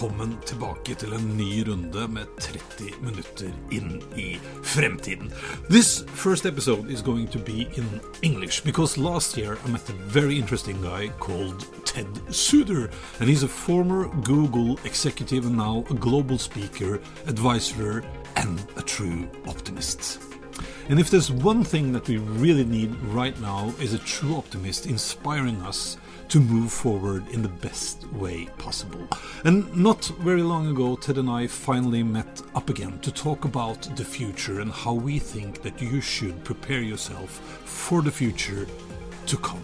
velkommen 0.00 0.38
tilbake 0.48 0.94
til 0.96 1.12
en 1.12 1.26
ny 1.36 1.60
runde 1.68 2.06
med 2.08 2.28
30 2.40 2.86
minutter 3.04 3.50
inn 3.70 3.98
i 4.16 4.38
fremtiden. 4.64 5.28
This 5.68 6.04
first 6.14 6.46
episode 6.46 6.88
is 6.88 7.02
going 7.02 7.28
to 7.28 7.38
be 7.38 7.66
in 7.76 8.00
English 8.22 8.64
because 8.64 8.96
last 8.96 9.36
year 9.36 9.58
I 9.66 9.70
met 9.70 9.90
a 9.90 9.98
very 10.08 10.38
interesting 10.38 10.80
guy 10.80 11.10
called 11.18 11.66
Ted 11.84 12.06
Souder, 12.30 12.88
and 13.20 13.28
he's 13.28 13.42
a 13.42 13.48
former 13.48 14.08
Google 14.24 14.78
executive 14.84 15.44
and 15.46 15.56
now 15.56 15.84
a 15.90 15.94
global 15.94 16.38
speaker, 16.38 16.98
advisor, 17.26 18.02
and 18.36 18.58
a 18.78 18.82
true 18.82 19.28
optimist. 19.46 20.18
And 20.88 20.98
if 20.98 21.10
there's 21.10 21.30
one 21.30 21.62
thing 21.62 21.92
that 21.92 22.08
we 22.08 22.16
really 22.16 22.64
need 22.64 22.90
right 23.12 23.38
now 23.40 23.72
is 23.80 23.92
a 23.92 23.98
true 23.98 24.36
optimist 24.36 24.86
inspiring 24.86 25.60
us 25.62 25.98
to 26.30 26.38
move 26.38 26.70
forward 26.70 27.28
in 27.30 27.42
the 27.42 27.48
best 27.48 28.06
way 28.12 28.46
possible. 28.56 29.06
And 29.44 29.76
not 29.76 30.04
very 30.20 30.42
long 30.42 30.68
ago, 30.68 30.94
Ted 30.94 31.18
and 31.18 31.28
I 31.28 31.48
finally 31.48 32.04
met 32.04 32.40
up 32.54 32.70
again 32.70 33.00
to 33.00 33.10
talk 33.10 33.44
about 33.44 33.82
the 33.96 34.04
future 34.04 34.60
and 34.60 34.70
how 34.70 34.94
we 34.94 35.18
think 35.18 35.60
that 35.62 35.82
you 35.82 36.00
should 36.00 36.44
prepare 36.44 36.82
yourself 36.82 37.30
for 37.64 38.00
the 38.00 38.12
future 38.12 38.68
to 39.26 39.36
come. 39.38 39.62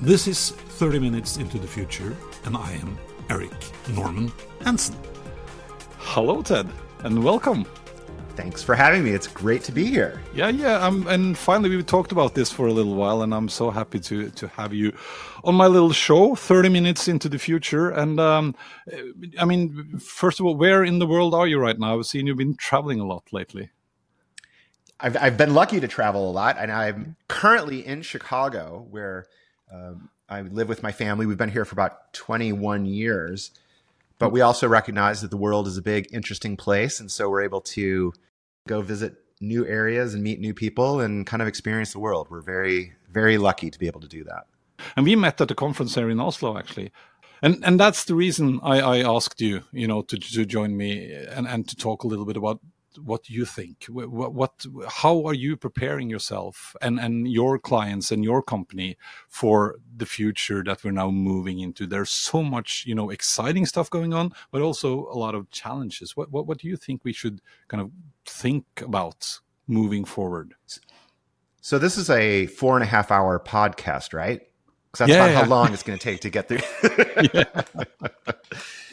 This 0.00 0.26
is 0.26 0.50
30 0.50 0.98
minutes 0.98 1.36
into 1.36 1.56
the 1.58 1.68
future, 1.68 2.16
and 2.44 2.56
I 2.56 2.72
am 2.72 2.98
Eirik 3.28 3.94
Norman 3.94 4.32
Hansen. 4.64 4.96
Hello, 5.98 6.42
Ted, 6.42 6.68
and 7.04 7.22
welcome. 7.22 7.64
Thanks 8.40 8.62
for 8.62 8.74
having 8.74 9.04
me. 9.04 9.10
It's 9.10 9.26
great 9.26 9.62
to 9.64 9.72
be 9.72 9.84
here. 9.84 10.18
Yeah, 10.34 10.48
yeah. 10.48 10.78
Um, 10.78 11.06
and 11.08 11.36
finally, 11.36 11.76
we 11.76 11.82
talked 11.82 12.10
about 12.10 12.34
this 12.34 12.50
for 12.50 12.68
a 12.68 12.72
little 12.72 12.94
while, 12.94 13.20
and 13.20 13.34
I'm 13.34 13.50
so 13.50 13.70
happy 13.70 14.00
to 14.00 14.30
to 14.30 14.48
have 14.48 14.72
you 14.72 14.96
on 15.44 15.54
my 15.54 15.66
little 15.66 15.92
show, 15.92 16.34
30 16.34 16.70
minutes 16.70 17.06
into 17.06 17.28
the 17.28 17.38
future. 17.38 17.90
And 17.90 18.18
um, 18.18 18.54
I 19.38 19.44
mean, 19.44 19.98
first 19.98 20.40
of 20.40 20.46
all, 20.46 20.54
where 20.54 20.82
in 20.82 21.00
the 21.00 21.06
world 21.06 21.34
are 21.34 21.46
you 21.46 21.58
right 21.58 21.78
now? 21.78 21.98
I've 21.98 22.06
seen 22.06 22.26
you've 22.26 22.38
been 22.38 22.56
traveling 22.56 22.98
a 22.98 23.04
lot 23.04 23.30
lately. 23.30 23.68
I've 24.98 25.18
I've 25.18 25.36
been 25.36 25.52
lucky 25.52 25.78
to 25.78 25.86
travel 25.86 26.30
a 26.30 26.32
lot, 26.32 26.56
and 26.58 26.72
I'm 26.72 27.16
currently 27.28 27.86
in 27.86 28.00
Chicago, 28.00 28.86
where 28.90 29.26
um, 29.70 30.08
I 30.30 30.40
live 30.40 30.66
with 30.70 30.82
my 30.82 30.92
family. 30.92 31.26
We've 31.26 31.36
been 31.36 31.50
here 31.50 31.66
for 31.66 31.74
about 31.74 32.14
21 32.14 32.86
years. 32.86 33.50
But 34.18 34.32
we 34.32 34.42
also 34.42 34.68
recognize 34.68 35.22
that 35.22 35.30
the 35.30 35.38
world 35.38 35.66
is 35.66 35.78
a 35.78 35.82
big, 35.82 36.06
interesting 36.12 36.54
place. 36.54 37.00
And 37.00 37.10
so 37.10 37.30
we're 37.30 37.40
able 37.40 37.62
to 37.62 38.12
go 38.70 38.82
visit 38.82 39.12
new 39.40 39.66
areas 39.66 40.14
and 40.14 40.22
meet 40.22 40.38
new 40.40 40.54
people 40.54 41.00
and 41.00 41.26
kind 41.26 41.42
of 41.42 41.48
experience 41.48 41.92
the 41.92 41.98
world. 41.98 42.28
We're 42.30 42.48
very, 42.56 42.92
very 43.10 43.36
lucky 43.38 43.70
to 43.70 43.78
be 43.78 43.86
able 43.86 44.00
to 44.00 44.08
do 44.18 44.22
that. 44.24 44.44
And 44.96 45.04
we 45.04 45.16
met 45.16 45.40
at 45.40 45.50
a 45.50 45.54
conference 45.54 45.94
here 45.94 46.10
in 46.10 46.20
Oslo, 46.20 46.56
actually. 46.56 46.90
And 47.42 47.54
and 47.66 47.80
that's 47.80 48.04
the 48.04 48.14
reason 48.14 48.60
I, 48.62 48.76
I 48.94 48.96
asked 49.16 49.40
you, 49.40 49.62
you 49.72 49.88
know, 49.90 50.02
to, 50.02 50.16
to 50.36 50.44
join 50.44 50.76
me 50.76 51.12
and, 51.36 51.46
and 51.48 51.66
to 51.68 51.74
talk 51.76 52.04
a 52.04 52.06
little 52.06 52.26
bit 52.26 52.36
about 52.36 52.60
what 52.98 53.30
you 53.30 53.44
think. 53.44 53.86
What, 53.88 54.32
what 54.34 54.66
how 55.00 55.24
are 55.26 55.34
you 55.34 55.56
preparing 55.56 56.10
yourself 56.10 56.76
and 56.82 57.00
and 57.00 57.28
your 57.28 57.58
clients 57.58 58.10
and 58.12 58.24
your 58.24 58.42
company 58.42 58.96
for 59.28 59.76
the 59.96 60.06
future 60.06 60.62
that 60.64 60.84
we're 60.84 61.00
now 61.02 61.10
moving 61.10 61.60
into? 61.60 61.86
There's 61.86 62.10
so 62.10 62.42
much, 62.42 62.84
you 62.86 62.94
know, 62.94 63.10
exciting 63.10 63.66
stuff 63.66 63.88
going 63.88 64.12
on, 64.12 64.32
but 64.52 64.62
also 64.62 64.88
a 65.06 65.16
lot 65.24 65.34
of 65.34 65.50
challenges. 65.50 66.16
What 66.16 66.30
what, 66.30 66.46
what 66.46 66.58
do 66.58 66.68
you 66.68 66.76
think 66.76 67.04
we 67.04 67.12
should 67.12 67.40
kind 67.68 67.80
of 67.82 67.90
think 68.30 68.64
about 68.80 69.40
moving 69.66 70.04
forward? 70.04 70.54
So 71.60 71.78
this 71.78 71.98
is 71.98 72.08
a 72.08 72.46
four 72.46 72.76
and 72.76 72.82
a 72.82 72.86
half 72.86 73.10
hour 73.10 73.38
podcast, 73.38 74.14
right? 74.14 74.40
Because 74.90 75.06
that's 75.06 75.10
yeah, 75.10 75.24
about 75.24 75.30
yeah. 75.30 75.42
how 75.42 75.46
long 75.46 75.72
it's 75.72 75.82
going 75.82 75.98
to 75.98 76.02
take 76.02 76.20
to 76.20 76.30
get 76.30 76.48
through. 76.48 76.58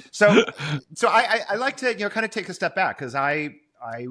so, 0.12 0.44
so 0.94 1.08
I, 1.08 1.22
I, 1.22 1.40
I, 1.52 1.56
like 1.56 1.78
to 1.78 1.94
you 1.94 2.00
know 2.00 2.09
kind 2.09 2.25
of 2.25 2.31
take 2.31 2.50
a 2.50 2.53
step 2.53 2.75
back 2.75 2.98
because 2.98 3.16
I 3.16 3.56
I 3.81 4.08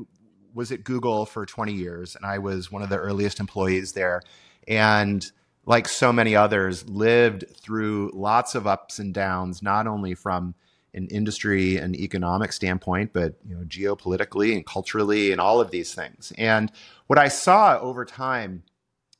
was 0.54 0.72
at 0.72 0.84
Google 0.84 1.26
for 1.26 1.44
20 1.44 1.72
years, 1.74 2.16
and 2.16 2.24
I 2.24 2.38
was 2.38 2.72
one 2.72 2.82
of 2.82 2.88
the 2.88 2.96
earliest 2.96 3.40
employees 3.40 3.92
there, 3.92 4.22
and 4.66 5.24
like 5.66 5.86
so 5.88 6.12
many 6.12 6.34
others, 6.34 6.88
lived 6.88 7.44
through 7.60 8.12
lots 8.14 8.54
of 8.54 8.66
ups 8.66 8.98
and 8.98 9.12
downs, 9.12 9.62
not 9.62 9.86
only 9.86 10.14
from 10.14 10.54
an 10.96 11.06
industry 11.08 11.76
and 11.76 11.94
economic 11.94 12.52
standpoint, 12.52 13.12
but 13.12 13.34
you 13.46 13.54
know, 13.54 13.62
geopolitically 13.64 14.54
and 14.54 14.66
culturally 14.66 15.30
and 15.30 15.40
all 15.40 15.60
of 15.60 15.70
these 15.70 15.94
things. 15.94 16.32
And 16.38 16.72
what 17.06 17.18
I 17.18 17.28
saw 17.28 17.78
over 17.78 18.04
time 18.04 18.64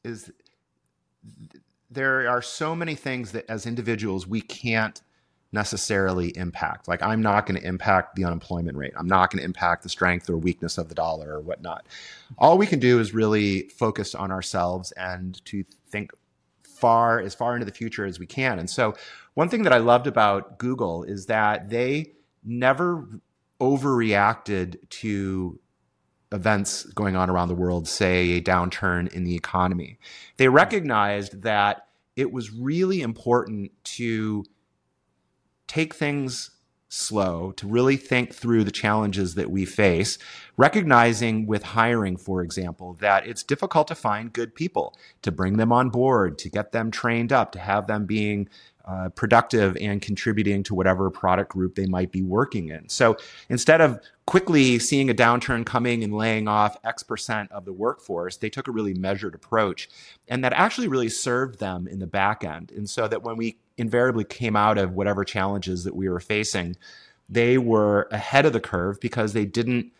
is 0.03 0.32
there 1.91 2.28
are 2.28 2.42
so 2.42 2.75
many 2.75 2.94
things 2.94 3.32
that 3.32 3.44
as 3.48 3.66
individuals 3.66 4.26
we 4.26 4.41
can't 4.41 5.00
necessarily 5.53 6.37
impact. 6.37 6.88
Like 6.88 7.03
I'm 7.03 7.22
not 7.22 7.47
going 7.47 7.60
to 7.60 7.66
impact 7.66 8.16
the 8.16 8.25
unemployment 8.25 8.76
rate. 8.76 8.93
I'm 8.97 9.06
not 9.06 9.31
going 9.31 9.38
to 9.38 9.44
impact 9.44 9.82
the 9.82 9.88
strength 9.88 10.28
or 10.28 10.37
weakness 10.37 10.76
of 10.78 10.88
the 10.88 10.94
dollar 10.94 11.34
or 11.34 11.41
whatnot. 11.41 11.87
All 12.38 12.58
we 12.58 12.66
can 12.66 12.78
do 12.78 13.00
is 13.00 13.14
really 13.14 13.69
focus 13.69 14.14
on 14.14 14.31
ourselves 14.31 14.93
and 14.93 15.43
to 15.47 15.64
think 15.88 16.10
far 16.78 17.20
as 17.20 17.34
far 17.34 17.54
into 17.54 17.64
the 17.64 17.72
future 17.72 18.04
as 18.04 18.19
we 18.19 18.26
can. 18.26 18.59
And 18.59 18.69
so 18.69 18.94
one 19.34 19.48
thing 19.48 19.62
that 19.64 19.72
I 19.72 19.78
loved 19.78 20.06
about 20.06 20.59
Google 20.59 21.04
is 21.04 21.26
that 21.26 21.69
they 21.69 22.12
never 22.44 23.09
overreacted 23.60 24.76
to 24.88 25.59
events 26.32 26.84
going 26.84 27.16
on 27.16 27.31
around 27.31 27.48
the 27.48 27.54
world, 27.54 27.87
say 27.88 28.32
a 28.32 28.41
downturn 28.41 29.12
in 29.12 29.25
the 29.25 29.34
economy. 29.34 29.98
They 30.37 30.48
recognized 30.48 31.42
that 31.42 31.87
it 32.16 32.32
was 32.32 32.53
really 32.53 33.03
important 33.03 33.72
to 33.84 34.44
take 35.66 35.94
things 35.94 36.50
slow, 36.88 37.52
to 37.52 37.66
really 37.66 37.97
think 37.97 38.32
through 38.32 38.64
the 38.64 38.70
challenges 38.70 39.34
that 39.34 39.50
we 39.50 39.64
face, 39.64 40.19
recognizing 40.56 41.47
with 41.47 41.62
hiring, 41.62 42.16
for 42.16 42.42
example, 42.42 42.94
that 43.00 43.26
it's 43.26 43.42
difficult 43.42 43.88
to 43.88 43.94
find 43.94 44.32
good 44.32 44.54
people, 44.54 44.96
to 45.22 45.32
bring 45.32 45.56
them 45.56 45.72
on 45.72 45.91
board, 45.91 46.38
to 46.38 46.48
get 46.48 46.72
them 46.72 46.91
trained 46.91 47.32
up, 47.32 47.52
to 47.52 47.58
have 47.58 47.86
them 47.86 48.06
being 48.06 48.48
uh, 48.86 49.08
productive 49.10 49.76
and 49.80 50.00
contributing 50.00 50.62
to 50.62 50.74
whatever 50.74 51.10
product 51.10 51.50
group 51.50 51.74
they 51.74 51.86
might 51.86 52.12
be 52.12 52.22
working 52.22 52.69
in. 52.69 52.88
So 52.88 53.16
instead 53.48 53.80
of 53.80 54.00
quickly 54.26 54.78
seeing 54.78 55.10
a 55.10 55.14
downturn 55.14 55.66
coming 55.66 56.04
and 56.04 56.14
laying 56.14 56.47
off 56.47 56.76
X 56.84 57.02
percent 57.02 57.50
of 57.50 57.64
the 57.64 57.72
workforce, 57.72 58.36
they 58.36 58.48
took 58.48 58.69
a 58.69 58.72
really 58.72 58.94
measured 58.94 59.34
approach. 59.34 59.88
And 60.28 60.44
that 60.44 60.52
actually 60.52 60.88
really 60.88 61.08
served 61.08 61.58
them 61.58 61.88
in 61.88 61.98
the 61.98 62.06
back 62.06 62.44
end. 62.44 62.70
And 62.70 62.88
so 62.88 63.08
that 63.08 63.22
when 63.25 63.36
we 63.36 63.58
invariably 63.76 64.25
came 64.25 64.54
out 64.54 64.78
of 64.78 64.92
whatever 64.92 65.25
challenges 65.25 65.84
that 65.84 65.96
we 65.96 66.08
were 66.08 66.20
facing, 66.20 66.76
they 67.28 67.58
were 67.58 68.08
ahead 68.12 68.46
of 68.46 68.52
the 68.52 68.60
curve 68.60 69.00
because 69.00 69.32
they 69.32 69.44
didn't 69.44 69.92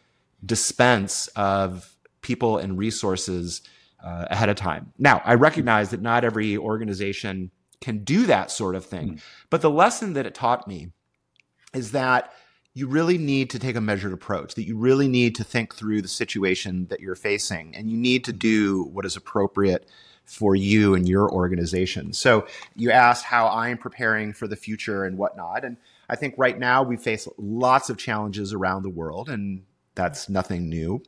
dispense 0.44 1.26
of 1.34 1.96
people 2.20 2.58
and 2.58 2.78
resources 2.78 3.62
uh, 4.04 4.26
ahead 4.30 4.48
of 4.48 4.56
time. 4.56 4.92
Now, 4.98 5.22
I 5.25 5.34
recognize 5.34 5.91
that 5.91 6.02
not 6.02 6.25
every 6.25 6.56
organization 6.56 7.50
can 7.81 8.04
do 8.04 8.26
that 8.26 8.50
sort 8.50 8.75
of 8.75 8.84
thing. 8.84 9.14
Mm. 9.14 9.20
But 9.50 9.62
the 9.62 9.70
lesson 9.70 10.14
that 10.14 10.26
it 10.26 10.34
taught 10.34 10.66
me 10.66 10.91
is 11.75 11.92
that 11.92 12.32
you 12.75 12.87
really 12.87 13.16
need 13.16 13.48
to 13.50 13.59
take 13.59 13.76
a 13.76 13.81
measured 13.81 14.12
approach, 14.12 14.54
that 14.54 14.66
you 14.66 14.76
really 14.76 15.09
need 15.09 15.34
to 15.34 15.44
think 15.44 15.75
through 15.75 16.03
the 16.03 16.09
situation 16.09 16.87
that 16.88 17.00
you're 17.00 17.14
facing, 17.14 17.75
and 17.75 17.91
you 17.91 17.97
need 17.97 18.25
to 18.25 18.32
do 18.32 18.84
what 18.84 19.06
is 19.06 19.16
appropriate 19.16 19.88
for 20.25 20.54
you 20.54 20.94
and 20.94 21.09
your 21.09 21.31
organization. 21.31 22.12
So 22.12 22.47
you 22.75 22.91
asked 22.91 23.25
how 23.25 23.48
I'm 23.48 23.78
preparing 23.78 24.32
for 24.32 24.46
the 24.46 24.56
future 24.56 25.05
and 25.05 25.17
whatnot. 25.17 25.64
And 25.64 25.76
I 26.08 26.17
think 26.17 26.34
right 26.37 26.58
now 26.58 26.82
we 26.82 26.96
face 26.96 27.28
lots 27.38 27.88
of 27.88 27.96
challenges 27.96 28.52
around 28.52 28.82
the 28.82 28.90
world, 28.90 29.28
and 29.28 29.62
that's 29.94 30.28
nothing 30.28 30.69
new. 30.69 31.02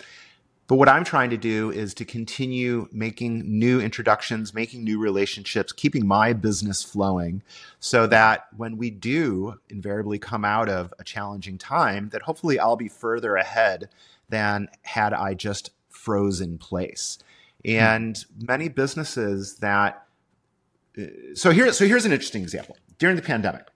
But 0.69 0.77
what 0.77 0.89
I'm 0.89 1.03
trying 1.03 1.31
to 1.31 1.39
do 1.39 1.71
is 1.71 1.95
to 1.95 2.05
continue 2.05 2.89
making 2.93 3.59
new 3.59 3.81
introductions, 3.81 4.53
making 4.53 4.85
new 4.85 4.99
relationships, 5.01 5.73
keeping 5.73 6.07
my 6.07 6.35
business 6.35 6.83
flowing 6.83 7.43
so 7.81 8.07
that 8.07 8.49
when 8.55 8.77
we 8.77 8.91
do 8.91 9.55
invariably 9.71 10.19
come 10.19 10.45
out 10.45 10.69
of 10.69 10.93
a 10.99 11.05
challenging 11.05 11.57
time, 11.57 12.11
that 12.11 12.21
hopefully 12.21 12.59
I'll 12.59 12.77
be 12.77 12.89
further 12.89 13.35
ahead 13.37 13.89
than 14.29 14.69
had 14.83 15.15
I 15.15 15.33
just 15.33 15.71
froze 15.89 16.43
in 16.43 16.59
place. 16.59 17.19
And 17.65 18.15
mm. 18.15 18.47
many 18.47 18.69
businesses 18.69 19.57
that 19.57 20.05
uh, 20.99 21.05
so 21.35 21.51
here 21.51 21.73
so 21.73 21.87
here's 21.87 22.05
an 22.05 22.13
interesting 22.13 22.43
example. 22.43 22.77
During 22.99 23.17
the 23.17 23.23
pandemic, 23.23 23.67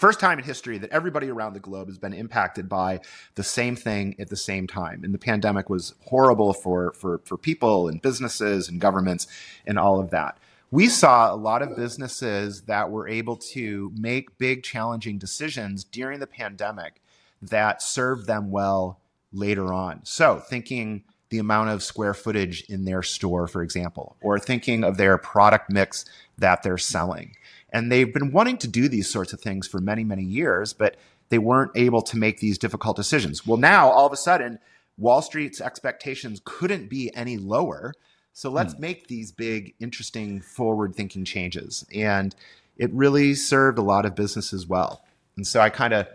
First 0.00 0.18
time 0.18 0.38
in 0.38 0.46
history 0.46 0.78
that 0.78 0.92
everybody 0.92 1.28
around 1.28 1.52
the 1.52 1.60
globe 1.60 1.88
has 1.88 1.98
been 1.98 2.14
impacted 2.14 2.70
by 2.70 3.00
the 3.34 3.42
same 3.42 3.76
thing 3.76 4.14
at 4.18 4.30
the 4.30 4.36
same 4.36 4.66
time. 4.66 5.04
And 5.04 5.12
the 5.12 5.18
pandemic 5.18 5.68
was 5.68 5.92
horrible 6.06 6.54
for, 6.54 6.94
for, 6.94 7.20
for 7.26 7.36
people 7.36 7.86
and 7.86 8.00
businesses 8.00 8.66
and 8.66 8.80
governments 8.80 9.26
and 9.66 9.78
all 9.78 10.00
of 10.00 10.08
that. 10.08 10.38
We 10.70 10.88
saw 10.88 11.30
a 11.30 11.36
lot 11.36 11.60
of 11.60 11.76
businesses 11.76 12.62
that 12.62 12.90
were 12.90 13.08
able 13.08 13.36
to 13.52 13.92
make 13.94 14.38
big, 14.38 14.62
challenging 14.62 15.18
decisions 15.18 15.84
during 15.84 16.18
the 16.18 16.26
pandemic 16.26 17.02
that 17.42 17.82
served 17.82 18.26
them 18.26 18.50
well 18.50 19.00
later 19.34 19.70
on. 19.70 20.00
So, 20.04 20.38
thinking 20.38 21.04
the 21.28 21.38
amount 21.38 21.70
of 21.70 21.82
square 21.82 22.14
footage 22.14 22.62
in 22.70 22.86
their 22.86 23.02
store, 23.02 23.46
for 23.46 23.62
example, 23.62 24.16
or 24.22 24.38
thinking 24.38 24.82
of 24.82 24.96
their 24.96 25.18
product 25.18 25.70
mix 25.70 26.04
that 26.38 26.62
they're 26.62 26.78
selling. 26.78 27.36
And 27.72 27.90
they've 27.90 28.12
been 28.12 28.32
wanting 28.32 28.58
to 28.58 28.68
do 28.68 28.88
these 28.88 29.08
sorts 29.08 29.32
of 29.32 29.40
things 29.40 29.66
for 29.66 29.80
many, 29.80 30.04
many 30.04 30.24
years, 30.24 30.72
but 30.72 30.96
they 31.28 31.38
weren't 31.38 31.70
able 31.74 32.02
to 32.02 32.16
make 32.16 32.40
these 32.40 32.58
difficult 32.58 32.96
decisions. 32.96 33.46
Well, 33.46 33.56
now 33.56 33.88
all 33.90 34.06
of 34.06 34.12
a 34.12 34.16
sudden, 34.16 34.58
Wall 34.98 35.22
Street's 35.22 35.60
expectations 35.60 36.40
couldn't 36.44 36.88
be 36.88 37.14
any 37.14 37.36
lower. 37.36 37.94
So 38.32 38.50
let's 38.50 38.74
hmm. 38.74 38.80
make 38.80 39.06
these 39.06 39.32
big, 39.32 39.74
interesting, 39.80 40.40
forward 40.40 40.94
thinking 40.94 41.24
changes. 41.24 41.84
And 41.94 42.34
it 42.76 42.92
really 42.92 43.34
served 43.34 43.78
a 43.78 43.82
lot 43.82 44.06
of 44.06 44.14
businesses 44.14 44.66
well. 44.66 45.04
And 45.36 45.46
so 45.46 45.60
I 45.60 45.70
kind 45.70 45.94
of 45.94 46.06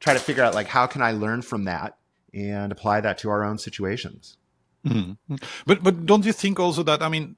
try 0.00 0.14
to 0.14 0.20
figure 0.20 0.42
out 0.42 0.54
like 0.54 0.68
how 0.68 0.86
can 0.86 1.02
I 1.02 1.12
learn 1.12 1.42
from 1.42 1.64
that 1.64 1.96
and 2.32 2.72
apply 2.72 3.00
that 3.00 3.18
to 3.18 3.30
our 3.30 3.44
own 3.44 3.58
situations. 3.58 4.36
Mm-hmm. 4.86 5.36
But 5.66 5.82
but 5.82 6.04
don't 6.04 6.26
you 6.26 6.32
think 6.32 6.60
also 6.60 6.82
that 6.82 7.02
I 7.02 7.08
mean 7.08 7.36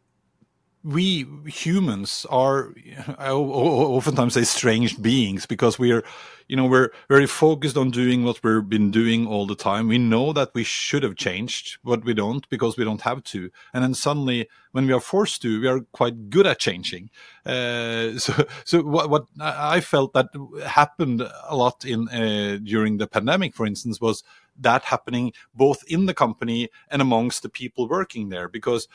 we 0.87 1.27
humans 1.47 2.25
are 2.31 2.73
I 3.19 3.33
oftentimes 3.33 4.35
say 4.35 4.45
strange 4.45 5.03
beings 5.03 5.45
because 5.45 5.81
we 5.81 5.91
are 5.91 6.05
you 6.47 6.55
know 6.55 6.67
we're 6.67 6.91
very 7.09 7.27
focused 7.27 7.77
on 7.77 7.91
doing 7.91 8.23
what 8.23 8.41
we've 8.45 8.69
been 8.69 8.93
doing 8.93 9.27
all 9.27 9.49
the 9.49 9.57
time. 9.57 9.89
We 9.89 9.99
know 9.99 10.33
that 10.33 10.55
we 10.55 10.63
should 10.63 11.03
have 11.03 11.17
changed 11.17 11.79
but 11.83 12.05
we 12.05 12.15
don't 12.15 12.49
because 12.51 12.77
we 12.77 12.85
don't 12.85 13.01
have 13.01 13.25
to. 13.25 13.51
And 13.75 13.83
then 13.83 13.95
suddenly 13.95 14.49
when 14.71 14.87
we 14.87 14.93
are 14.93 15.01
forced 15.01 15.43
to 15.43 15.61
we 15.61 15.67
are 15.67 15.81
quite 15.91 16.31
good 16.31 16.47
at 16.47 16.61
changing. 16.61 17.11
Uh, 17.45 18.17
so 18.19 18.47
so 18.65 18.83
what, 18.83 19.11
what 19.11 19.27
i 19.41 19.81
felt 19.81 20.13
that 20.13 20.29
happened 20.65 21.21
a 21.49 21.57
lot 21.57 21.85
in 21.85 22.09
uh, 22.11 22.59
during 22.63 22.99
the 22.99 23.09
pandemic 23.09 23.55
for 23.55 23.67
instance 23.67 24.01
was 24.01 24.23
that 24.59 24.85
happening 24.85 25.33
both 25.55 25.83
in 25.89 26.07
the 26.07 26.15
company 26.15 26.69
and 26.91 27.03
amongst 27.03 27.43
the 27.43 27.49
people 27.49 27.89
working 27.89 28.29
there 28.29 28.49
because 28.49 28.89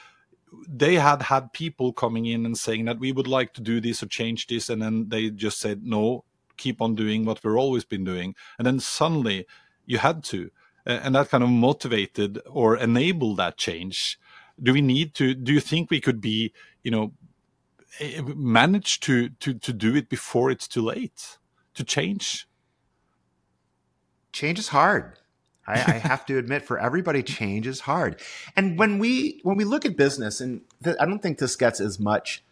they 0.67 0.95
had 0.95 1.21
had 1.23 1.53
people 1.53 1.93
coming 1.93 2.25
in 2.25 2.45
and 2.45 2.57
saying 2.57 2.85
that 2.85 2.99
we 2.99 3.11
would 3.11 3.27
like 3.27 3.53
to 3.53 3.61
do 3.61 3.79
this 3.79 4.03
or 4.03 4.07
change 4.07 4.47
this 4.47 4.69
and 4.69 4.81
then 4.81 5.07
they 5.09 5.29
just 5.29 5.59
said 5.59 5.83
no 5.83 6.23
keep 6.57 6.81
on 6.81 6.95
doing 6.95 7.25
what 7.25 7.43
we've 7.43 7.55
always 7.55 7.85
been 7.85 8.03
doing. 8.03 8.35
And 8.57 8.65
then 8.65 8.79
suddenly 8.79 9.47
you 9.85 9.97
had 9.97 10.23
to 10.25 10.51
and 10.85 11.13
that 11.15 11.29
kind 11.29 11.43
of 11.43 11.49
motivated 11.49 12.39
or 12.47 12.77
enabled 12.77 13.37
that 13.37 13.57
change. 13.57 14.19
Do 14.61 14.73
we 14.73 14.81
need 14.81 15.13
to 15.15 15.33
do 15.33 15.53
you 15.53 15.59
think 15.59 15.89
we 15.89 16.01
could 16.01 16.21
be 16.21 16.53
you 16.83 16.91
know 16.91 17.13
eh, 17.99 18.21
manage 18.35 18.99
to 19.01 19.29
to 19.29 19.53
to 19.53 19.73
do 19.73 19.95
it 19.95 20.09
before 20.09 20.51
it's 20.51 20.67
too 20.67 20.81
late 20.81 21.37
to 21.75 21.83
change? 21.83 22.47
Change 24.33 24.59
is 24.59 24.69
hard 24.69 25.20
I, 25.71 25.95
I 25.95 25.97
have 25.97 26.25
to 26.27 26.37
admit, 26.37 26.63
for 26.63 26.79
everybody, 26.79 27.23
change 27.23 27.67
is 27.67 27.81
hard. 27.81 28.21
And 28.55 28.77
when 28.77 28.99
we 28.99 29.39
when 29.43 29.57
we 29.57 29.63
look 29.63 29.85
at 29.85 29.97
business, 29.97 30.41
and 30.41 30.61
th- 30.83 30.97
I 30.99 31.05
don't 31.05 31.21
think 31.21 31.37
this 31.37 31.55
gets 31.55 31.79
as 31.79 31.99
much 31.99 32.43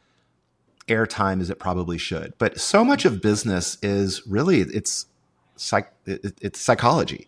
airtime 0.88 1.42
as 1.42 1.50
it 1.50 1.60
probably 1.60 1.98
should, 1.98 2.34
but 2.38 2.60
so 2.60 2.84
much 2.84 3.06
of 3.06 3.22
business 3.22 3.78
is 3.82 4.26
really 4.26 4.62
it's 4.62 5.06
psych 5.56 5.92
it, 6.06 6.34
it's 6.42 6.60
psychology. 6.60 7.28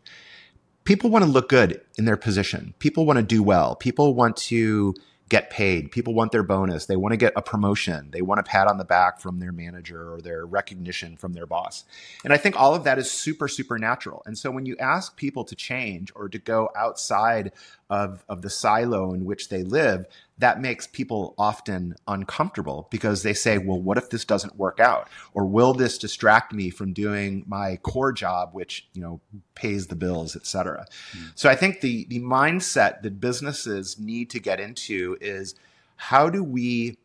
People 0.84 1.12
want 1.12 1.24
to 1.24 1.30
look 1.30 1.48
good 1.48 1.80
in 1.98 2.06
their 2.06 2.18
position. 2.18 2.74
People 2.80 3.06
want 3.06 3.18
to 3.18 3.24
do 3.24 3.44
well. 3.44 3.76
People 3.76 4.16
want 4.16 4.36
to 4.36 4.96
get 5.32 5.50
paid. 5.50 5.92
People 5.92 6.14
want 6.14 6.34
their 6.34 6.44
bonus. 6.44 6.88
They 6.88 6.98
want 6.98 7.14
to 7.14 7.18
get 7.18 7.32
a 7.38 7.42
promotion. 7.42 8.10
They 8.12 8.22
want 8.22 8.42
a 8.42 8.44
pat 8.44 8.68
on 8.68 8.78
the 8.78 8.84
back 8.84 9.22
from 9.22 9.40
their 9.40 9.54
manager 9.54 10.14
or 10.14 10.20
their 10.20 10.46
recognition 10.46 11.16
from 11.16 11.32
their 11.32 11.46
boss. 11.46 11.86
And 12.26 12.34
I 12.34 12.38
think 12.38 12.60
all 12.60 12.76
of 12.76 12.84
that 12.84 13.00
is 13.00 13.10
super, 13.10 13.48
super 13.48 13.80
natural. 13.80 14.24
And 14.26 14.38
so 14.38 14.52
when 14.52 14.66
you 14.66 14.76
ask 14.78 15.16
people 15.16 15.46
to 15.46 15.56
change 15.56 16.12
or 16.18 16.28
to 16.28 16.38
go 16.38 16.70
outside 16.76 17.54
of, 17.92 18.24
of 18.30 18.42
the 18.42 18.50
silo 18.50 19.14
in 19.14 19.26
which 19.26 19.50
they 19.50 19.64
live, 19.64 20.06
that 20.38 20.62
makes 20.62 20.88
people 20.88 21.36
often 21.38 21.94
uncomfortable 22.08 22.88
because 22.90 23.22
they 23.22 23.34
say, 23.34 23.58
well, 23.58 23.80
what 23.80 23.98
if 23.98 24.10
this 24.10 24.24
doesn't 24.24 24.56
work 24.56 24.80
out? 24.80 25.10
Or 25.34 25.46
will 25.46 25.74
this 25.74 25.98
distract 25.98 26.54
me 26.54 26.70
from 26.70 26.94
doing 26.94 27.44
my 27.48 27.76
core 27.84 28.14
job, 28.14 28.52
which, 28.54 28.88
you 28.94 29.02
know, 29.02 29.20
pays 29.56 29.88
the 29.88 29.96
bills, 29.96 30.38
et 30.38 30.48
cetera? 30.48 30.88
Mm. 31.12 31.32
So 31.36 31.50
I 31.50 31.56
think 31.56 31.82
the, 31.82 32.06
the 32.06 32.22
mindset 32.22 33.02
that 33.02 33.20
businesses 33.20 34.00
need 34.00 34.30
to 34.30 34.40
get 34.40 34.62
into 34.62 35.18
is 35.20 35.54
how 35.98 36.30
do 36.30 36.44
we 36.44 36.98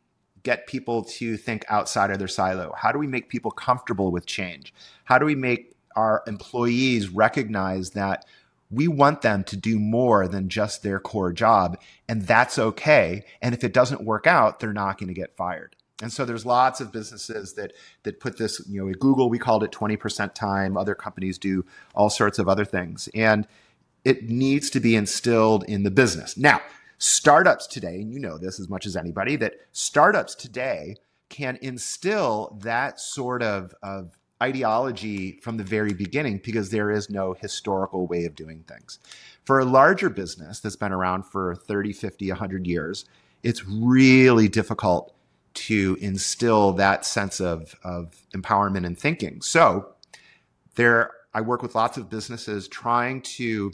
get 0.44 0.68
people 0.68 1.02
to 1.02 1.36
think 1.36 1.64
outside 1.68 2.12
of 2.12 2.20
their 2.20 2.28
silo? 2.28 2.72
How 2.78 2.92
do 2.92 2.98
we 3.00 3.08
make 3.08 3.28
people 3.28 3.50
comfortable 3.50 4.12
with 4.12 4.24
change? 4.24 4.72
How 5.02 5.18
do 5.18 5.26
we 5.26 5.34
make 5.34 5.74
our 5.96 6.22
employees 6.28 7.08
recognize 7.08 7.90
that 7.90 8.24
we 8.70 8.88
want 8.88 9.22
them 9.22 9.44
to 9.44 9.56
do 9.56 9.78
more 9.78 10.26
than 10.26 10.48
just 10.48 10.82
their 10.82 10.98
core 10.98 11.32
job, 11.32 11.78
and 12.08 12.22
that's 12.22 12.58
okay. 12.58 13.24
And 13.40 13.54
if 13.54 13.62
it 13.64 13.72
doesn't 13.72 14.04
work 14.04 14.26
out, 14.26 14.60
they're 14.60 14.72
not 14.72 14.98
going 14.98 15.08
to 15.08 15.14
get 15.14 15.36
fired. 15.36 15.76
And 16.02 16.12
so 16.12 16.24
there's 16.24 16.44
lots 16.44 16.80
of 16.80 16.92
businesses 16.92 17.54
that 17.54 17.72
that 18.02 18.20
put 18.20 18.36
this, 18.36 18.60
you 18.68 18.82
know, 18.82 18.90
at 18.90 18.98
Google 18.98 19.30
we 19.30 19.38
called 19.38 19.64
it 19.64 19.72
20% 19.72 20.34
time, 20.34 20.76
other 20.76 20.94
companies 20.94 21.38
do 21.38 21.64
all 21.94 22.10
sorts 22.10 22.38
of 22.38 22.48
other 22.48 22.64
things. 22.64 23.08
And 23.14 23.46
it 24.04 24.28
needs 24.28 24.70
to 24.70 24.80
be 24.80 24.94
instilled 24.94 25.64
in 25.64 25.82
the 25.82 25.90
business. 25.90 26.36
Now, 26.36 26.60
startups 26.98 27.66
today, 27.66 27.96
and 27.96 28.12
you 28.12 28.20
know 28.20 28.38
this 28.38 28.60
as 28.60 28.69
much 28.69 28.86
as 28.86 28.96
anybody, 28.96 29.36
that 29.36 29.54
startups 29.72 30.34
today 30.34 30.96
can 31.28 31.58
instill 31.60 32.56
that 32.62 33.00
sort 33.00 33.42
of, 33.42 33.74
of 33.82 34.16
ideology 34.42 35.40
from 35.40 35.56
the 35.56 35.64
very 35.64 35.94
beginning 35.94 36.40
because 36.44 36.70
there 36.70 36.90
is 36.90 37.08
no 37.08 37.34
historical 37.34 38.06
way 38.06 38.24
of 38.24 38.34
doing 38.34 38.64
things. 38.68 38.98
For 39.44 39.58
a 39.58 39.64
larger 39.64 40.10
business 40.10 40.60
that's 40.60 40.76
been 40.76 40.92
around 40.92 41.24
for 41.24 41.54
30, 41.54 41.92
50, 41.92 42.28
100 42.28 42.66
years, 42.66 43.04
it's 43.42 43.64
really 43.66 44.48
difficult 44.48 45.14
to 45.54 45.96
instill 46.00 46.72
that 46.72 47.06
sense 47.06 47.40
of, 47.40 47.74
of 47.82 48.14
empowerment 48.34 48.84
and 48.84 48.98
thinking. 48.98 49.40
So 49.40 49.94
there 50.74 51.12
I 51.32 51.40
work 51.40 51.62
with 51.62 51.74
lots 51.74 51.96
of 51.96 52.10
businesses 52.10 52.68
trying 52.68 53.22
to 53.22 53.72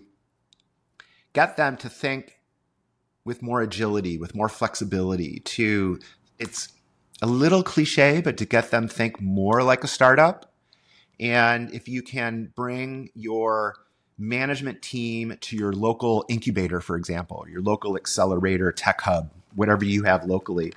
get 1.32 1.56
them 1.56 1.76
to 1.78 1.88
think 1.88 2.38
with 3.24 3.42
more 3.42 3.62
agility, 3.62 4.18
with 4.18 4.34
more 4.34 4.48
flexibility, 4.48 5.40
to 5.40 5.98
it's 6.38 6.68
a 7.20 7.26
little 7.26 7.62
cliche, 7.62 8.20
but 8.20 8.36
to 8.36 8.44
get 8.44 8.70
them 8.70 8.88
think 8.88 9.20
more 9.20 9.62
like 9.62 9.84
a 9.84 9.88
startup 9.88 10.51
and 11.22 11.72
if 11.72 11.88
you 11.88 12.02
can 12.02 12.52
bring 12.56 13.10
your 13.14 13.76
management 14.18 14.82
team 14.82 15.36
to 15.40 15.56
your 15.56 15.72
local 15.72 16.24
incubator, 16.28 16.80
for 16.80 16.96
example, 16.96 17.46
your 17.48 17.62
local 17.62 17.96
accelerator, 17.96 18.72
tech 18.72 19.00
hub, 19.02 19.30
whatever 19.54 19.84
you 19.84 20.02
have 20.02 20.24
locally, 20.24 20.72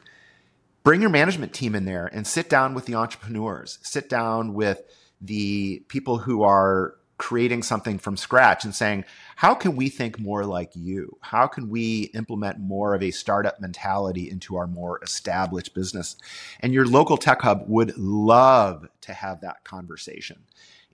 bring 0.84 1.02
your 1.02 1.10
management 1.10 1.52
team 1.52 1.74
in 1.74 1.86
there 1.86 2.06
and 2.06 2.28
sit 2.28 2.48
down 2.48 2.76
with 2.76 2.86
the 2.86 2.94
entrepreneurs, 2.94 3.80
sit 3.82 4.08
down 4.08 4.54
with 4.54 4.84
the 5.20 5.82
people 5.88 6.20
who 6.20 6.44
are 6.44 6.94
creating 7.18 7.64
something 7.64 7.98
from 7.98 8.16
scratch 8.16 8.64
and 8.64 8.76
saying, 8.76 9.04
how 9.36 9.54
can 9.54 9.76
we 9.76 9.90
think 9.90 10.18
more 10.18 10.46
like 10.46 10.72
you? 10.76 11.18
How 11.22 11.46
can 11.46 11.70
we 11.70 12.04
implement 12.14 12.60
more 12.60 12.96
of 12.96 13.04
a 13.04 13.12
startup 13.12 13.60
mentality 13.60 14.30
into 14.30 14.56
our 14.56 14.66
more 14.66 15.00
established 15.04 15.74
business? 15.74 16.16
And 16.62 16.74
your 16.74 16.86
local 16.86 17.18
tech 17.18 17.42
hub 17.42 17.66
would 17.68 17.98
love 17.98 18.88
to 19.02 19.14
have 19.14 19.42
that 19.42 19.64
conversation. 19.66 20.44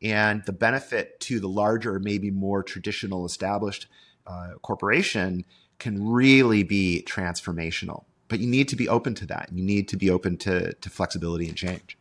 And 0.01 0.43
the 0.45 0.53
benefit 0.53 1.19
to 1.21 1.39
the 1.39 1.47
larger, 1.47 1.99
maybe 1.99 2.31
more 2.31 2.63
traditional 2.63 3.25
established 3.25 3.87
uh, 4.25 4.53
corporation 4.63 5.45
can 5.77 6.07
really 6.07 6.63
be 6.63 7.05
transformational. 7.07 8.05
But 8.27 8.39
you 8.39 8.47
need 8.47 8.67
to 8.69 8.75
be 8.75 8.89
open 8.89 9.13
to 9.15 9.25
that. 9.27 9.49
You 9.53 9.63
need 9.63 9.87
to 9.89 9.97
be 9.97 10.09
open 10.09 10.37
to, 10.37 10.73
to 10.73 10.89
flexibility 10.89 11.47
and 11.47 11.55
change. 11.57 11.97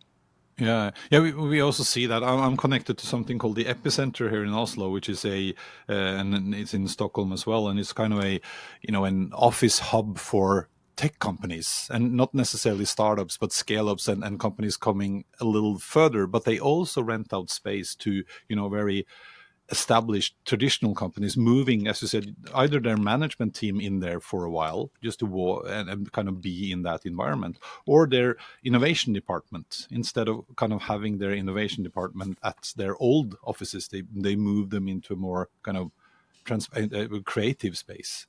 Yeah, 0.60 0.90
yeah. 1.10 1.20
We, 1.20 1.32
we 1.32 1.60
also 1.60 1.82
see 1.82 2.06
that 2.06 2.22
I'm, 2.22 2.56
connected 2.56 2.98
to 2.98 3.06
something 3.06 3.38
called 3.38 3.56
the 3.56 3.64
Epicenter 3.64 4.30
here 4.30 4.44
in 4.44 4.52
Oslo, 4.52 4.90
which 4.90 5.08
is 5.08 5.24
a 5.24 5.54
uh, 5.88 5.92
and 5.92 6.54
it's 6.54 6.74
in 6.74 6.86
Stockholm 6.86 7.32
as 7.32 7.46
well, 7.46 7.68
and 7.68 7.80
it's 7.80 7.94
kind 7.94 8.12
of 8.12 8.22
a 8.22 8.40
you 8.82 8.92
know 8.92 9.04
an 9.04 9.32
office 9.32 9.78
hub 9.78 10.18
for 10.18 10.68
tech 10.96 11.18
companies 11.18 11.88
and 11.90 12.12
not 12.12 12.34
necessarily 12.34 12.84
startups 12.84 13.38
but 13.38 13.52
scale 13.54 13.88
ups 13.88 14.06
and, 14.06 14.22
and 14.22 14.38
companies 14.38 14.76
coming 14.76 15.24
a 15.40 15.46
little 15.46 15.78
further 15.78 16.26
but 16.26 16.44
they 16.44 16.58
also 16.58 17.00
rent 17.00 17.32
out 17.32 17.48
space 17.48 17.94
to 17.94 18.22
you 18.48 18.54
know 18.54 18.68
very 18.68 19.06
established 19.70 20.34
traditional 20.44 20.94
companies 20.94 21.36
moving, 21.36 21.86
as 21.86 22.02
you 22.02 22.08
said, 22.08 22.34
either 22.54 22.80
their 22.80 22.96
management 22.96 23.54
team 23.54 23.80
in 23.80 24.00
there 24.00 24.20
for 24.20 24.44
a 24.44 24.50
while 24.50 24.90
just 25.02 25.20
to 25.20 25.26
war 25.26 25.66
and, 25.68 25.88
and, 25.88 26.12
kind 26.12 26.28
of 26.28 26.40
be 26.40 26.72
in 26.72 26.82
that 26.82 27.06
environment, 27.06 27.58
or 27.86 28.06
their 28.06 28.36
innovation 28.64 29.12
department. 29.12 29.86
Instead 29.90 30.28
of 30.28 30.44
kind 30.56 30.72
of 30.72 30.82
having 30.82 31.18
their 31.18 31.32
innovation 31.32 31.84
department 31.84 32.38
at 32.42 32.72
their 32.76 32.96
old 32.96 33.36
offices, 33.44 33.88
they 33.88 34.02
they 34.14 34.36
move 34.36 34.70
them 34.70 34.88
into 34.88 35.14
a 35.14 35.16
more 35.16 35.48
kind 35.62 35.76
of 35.76 35.90
trans- 36.44 36.68
uh, 36.74 36.86
uh 36.92 37.20
creative 37.24 37.78
space. 37.78 38.26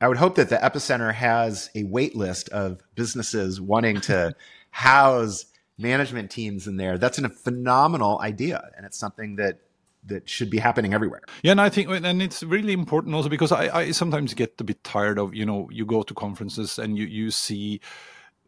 I 0.00 0.08
would 0.08 0.18
hope 0.18 0.34
that 0.36 0.50
the 0.50 0.56
epicenter 0.56 1.12
has 1.14 1.70
a 1.74 1.84
wait 1.84 2.14
list 2.14 2.48
of 2.50 2.82
businesses 2.94 3.60
wanting 3.60 4.00
to 4.02 4.34
house 4.70 5.46
management 5.78 6.30
teams 6.30 6.66
in 6.66 6.76
there. 6.76 6.98
That's 6.98 7.18
a 7.18 7.28
phenomenal 7.28 8.20
idea, 8.20 8.70
and 8.76 8.84
it's 8.86 8.98
something 8.98 9.36
that 9.36 9.58
that 10.06 10.28
should 10.28 10.50
be 10.50 10.58
happening 10.58 10.94
everywhere. 10.94 11.22
Yeah, 11.42 11.52
and 11.52 11.60
I 11.60 11.68
think, 11.68 11.88
and 11.88 12.22
it's 12.22 12.42
really 12.42 12.72
important 12.72 13.14
also 13.14 13.28
because 13.28 13.52
I, 13.52 13.74
I 13.74 13.90
sometimes 13.92 14.34
get 14.34 14.54
a 14.60 14.64
bit 14.64 14.82
tired 14.84 15.18
of, 15.18 15.34
you 15.34 15.46
know, 15.46 15.68
you 15.70 15.86
go 15.86 16.02
to 16.02 16.14
conferences 16.14 16.78
and 16.78 16.96
you, 16.96 17.06
you 17.06 17.30
see 17.30 17.80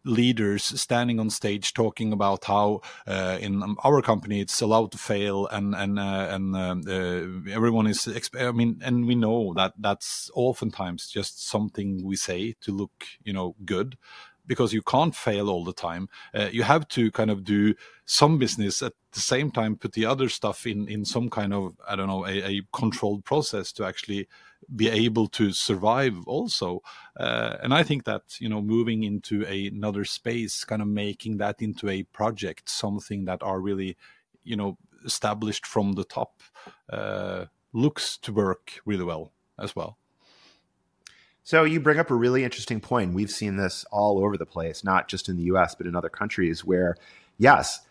leaders 0.06 0.62
standing 0.80 1.18
on 1.18 1.28
stage 1.28 1.74
talking 1.74 2.12
about 2.12 2.44
how 2.44 2.80
uh, 3.06 3.38
in 3.40 3.76
our 3.82 4.00
company 4.00 4.40
it's 4.40 4.60
allowed 4.60 4.92
to 4.92 4.98
fail 4.98 5.48
and 5.48 5.74
and 5.74 5.98
uh, 5.98 6.28
and 6.30 6.54
uh, 6.54 6.76
uh 6.88 7.52
everyone 7.52 7.88
is 7.88 8.08
i 8.38 8.52
mean 8.52 8.80
and 8.84 9.04
we 9.04 9.16
know 9.16 9.52
that 9.54 9.72
that's 9.80 10.30
oftentimes 10.34 11.08
just 11.08 11.44
something 11.44 12.04
we 12.04 12.14
say 12.14 12.54
to 12.60 12.70
look 12.70 13.04
you 13.24 13.32
know 13.32 13.56
good 13.64 13.98
because 14.46 14.72
you 14.72 14.82
can't 14.82 15.14
fail 15.14 15.48
all 15.48 15.64
the 15.64 15.72
time. 15.72 16.08
Uh, 16.34 16.48
you 16.52 16.62
have 16.62 16.86
to 16.88 17.10
kind 17.10 17.30
of 17.30 17.44
do 17.44 17.74
some 18.04 18.38
business 18.38 18.82
at 18.82 18.92
the 19.12 19.20
same 19.20 19.50
time, 19.50 19.76
put 19.76 19.92
the 19.92 20.06
other 20.06 20.28
stuff 20.28 20.66
in 20.66 20.88
in 20.88 21.04
some 21.04 21.28
kind 21.28 21.52
of 21.52 21.74
I 21.88 21.96
don't 21.96 22.08
know 22.08 22.26
a, 22.26 22.58
a 22.58 22.62
controlled 22.72 23.24
process 23.24 23.72
to 23.72 23.84
actually 23.84 24.28
be 24.74 24.88
able 24.88 25.28
to 25.28 25.52
survive 25.52 26.26
also. 26.26 26.82
Uh, 27.18 27.56
and 27.62 27.74
I 27.74 27.82
think 27.82 28.04
that 28.04 28.22
you 28.40 28.48
know 28.48 28.62
moving 28.62 29.02
into 29.02 29.44
a, 29.46 29.68
another 29.68 30.04
space, 30.04 30.64
kind 30.64 30.82
of 30.82 30.88
making 30.88 31.38
that 31.38 31.62
into 31.62 31.88
a 31.88 32.04
project, 32.04 32.68
something 32.68 33.24
that 33.26 33.42
are 33.42 33.60
really 33.60 33.96
you 34.44 34.56
know 34.56 34.78
established 35.04 35.66
from 35.66 35.92
the 35.92 36.04
top, 36.04 36.40
uh, 36.90 37.46
looks 37.72 38.18
to 38.18 38.32
work 38.32 38.80
really 38.84 39.04
well 39.04 39.32
as 39.58 39.74
well. 39.76 39.98
So 41.46 41.62
you 41.62 41.78
bring 41.78 42.00
up 42.00 42.10
a 42.10 42.14
really 42.16 42.42
interesting 42.42 42.80
point. 42.80 43.14
We've 43.14 43.30
seen 43.30 43.54
this 43.54 43.84
all 43.92 44.18
over 44.18 44.36
the 44.36 44.44
place, 44.44 44.82
not 44.82 45.06
just 45.06 45.28
in 45.28 45.36
the 45.36 45.44
US, 45.44 45.76
but 45.76 45.86
in 45.86 45.94
other 45.94 46.08
countries 46.08 46.64
where, 46.64 46.96
yes, 47.38 47.86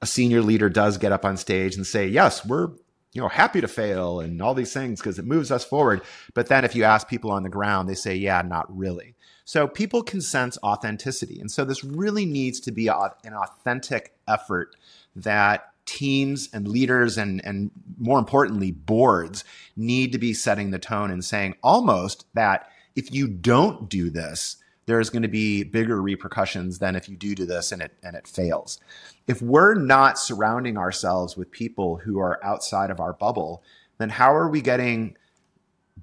a 0.00 0.06
senior 0.06 0.40
leader 0.40 0.68
does 0.68 0.96
get 0.96 1.10
up 1.10 1.24
on 1.24 1.36
stage 1.36 1.74
and 1.74 1.84
say, 1.84 2.06
yes, 2.06 2.46
we're 2.46 2.68
you 3.12 3.20
know 3.20 3.26
happy 3.26 3.60
to 3.60 3.66
fail 3.66 4.20
and 4.20 4.40
all 4.40 4.54
these 4.54 4.72
things 4.72 5.00
because 5.00 5.18
it 5.18 5.24
moves 5.24 5.50
us 5.50 5.64
forward. 5.64 6.02
But 6.32 6.46
then 6.46 6.64
if 6.64 6.76
you 6.76 6.84
ask 6.84 7.08
people 7.08 7.32
on 7.32 7.42
the 7.42 7.48
ground 7.48 7.88
they 7.88 7.96
say 7.96 8.14
yeah 8.14 8.40
not 8.40 8.66
really. 8.74 9.16
So 9.44 9.66
people 9.66 10.04
can 10.04 10.20
sense 10.20 10.56
authenticity. 10.62 11.40
And 11.40 11.50
so 11.50 11.64
this 11.64 11.82
really 11.82 12.24
needs 12.24 12.60
to 12.60 12.70
be 12.70 12.86
an 12.86 13.34
authentic 13.34 14.14
effort 14.28 14.76
that 15.16 15.69
teams 15.90 16.48
and 16.52 16.68
leaders 16.68 17.18
and, 17.18 17.44
and 17.44 17.68
more 17.98 18.20
importantly, 18.20 18.70
boards 18.70 19.42
need 19.76 20.12
to 20.12 20.18
be 20.18 20.32
setting 20.32 20.70
the 20.70 20.78
tone 20.78 21.10
and 21.10 21.24
saying 21.24 21.56
almost 21.64 22.26
that 22.34 22.68
if 22.94 23.12
you 23.12 23.26
don't 23.26 23.88
do 23.88 24.08
this, 24.08 24.56
there's 24.86 25.10
going 25.10 25.22
to 25.22 25.28
be 25.28 25.64
bigger 25.64 26.00
repercussions 26.00 26.78
than 26.78 26.94
if 26.94 27.08
you 27.08 27.16
do 27.16 27.34
do 27.34 27.44
this 27.44 27.72
and 27.72 27.82
it 27.82 27.92
and 28.04 28.14
it 28.14 28.28
fails. 28.28 28.78
If 29.26 29.42
we're 29.42 29.74
not 29.74 30.16
surrounding 30.16 30.78
ourselves 30.78 31.36
with 31.36 31.50
people 31.50 31.96
who 31.96 32.20
are 32.20 32.38
outside 32.44 32.90
of 32.90 33.00
our 33.00 33.12
bubble, 33.12 33.64
then 33.98 34.10
how 34.10 34.32
are 34.32 34.48
we 34.48 34.60
getting 34.60 35.16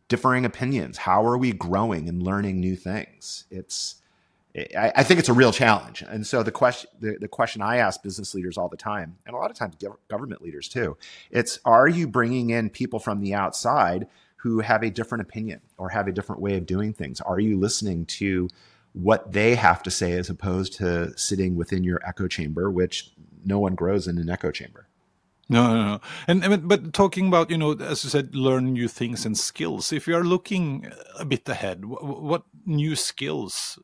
differing 0.09 0.43
opinions? 0.43 0.97
How 0.97 1.25
are 1.25 1.37
we 1.37 1.53
growing 1.53 2.09
and 2.09 2.21
learning 2.21 2.59
new 2.59 2.75
things? 2.75 3.45
It's 3.49 4.01
I, 4.57 4.91
I, 4.95 5.03
think 5.03 5.19
it's 5.19 5.29
a 5.29 5.33
real 5.33 5.51
challenge. 5.51 6.03
And 6.07 6.25
so 6.25 6.41
the 6.41 6.51
question, 6.51 6.89
the, 6.99 7.17
the 7.19 7.27
question 7.27 7.61
I 7.61 7.77
ask 7.77 8.01
business 8.01 8.33
leaders 8.33 8.57
all 8.57 8.69
the 8.69 8.77
time, 8.77 9.17
and 9.25 9.35
a 9.35 9.37
lot 9.37 9.51
of 9.51 9.57
times 9.57 9.75
government 10.07 10.41
leaders 10.41 10.67
too, 10.67 10.97
it's 11.29 11.59
are 11.63 11.87
you 11.87 12.07
bringing 12.07 12.49
in 12.49 12.69
people 12.69 12.99
from 12.99 13.21
the 13.21 13.35
outside 13.35 14.07
who 14.37 14.59
have 14.59 14.83
a 14.83 14.89
different 14.89 15.21
opinion 15.21 15.61
or 15.77 15.89
have 15.89 16.07
a 16.07 16.11
different 16.11 16.41
way 16.41 16.57
of 16.57 16.65
doing 16.65 16.93
things? 16.93 17.21
Are 17.21 17.39
you 17.39 17.59
listening 17.59 18.05
to 18.05 18.49
what 18.93 19.31
they 19.31 19.55
have 19.55 19.83
to 19.83 19.91
say 19.91 20.13
as 20.13 20.29
opposed 20.29 20.73
to 20.73 21.15
sitting 21.17 21.55
within 21.55 21.83
your 21.83 22.01
echo 22.07 22.27
chamber, 22.27 22.71
which 22.71 23.11
no 23.45 23.59
one 23.59 23.75
grows 23.75 24.07
in 24.07 24.17
an 24.17 24.29
echo 24.29 24.49
chamber? 24.49 24.87
No, 25.49 25.67
no, 25.67 25.85
no. 25.85 26.01
And, 26.27 26.43
and 26.43 26.67
but 26.67 26.93
talking 26.93 27.27
about 27.27 27.49
you 27.49 27.57
know, 27.57 27.73
as 27.73 28.03
you 28.03 28.09
said, 28.09 28.35
learn 28.35 28.73
new 28.73 28.87
things 28.87 29.25
and 29.25 29.37
skills. 29.37 29.93
If 29.93 30.07
you 30.07 30.15
are 30.15 30.23
looking 30.23 30.91
a 31.17 31.23
bit 31.23 31.47
ahead, 31.47 31.85
what, 31.85 32.03
what 32.03 32.43
new 32.65 32.95
skills 32.95 33.79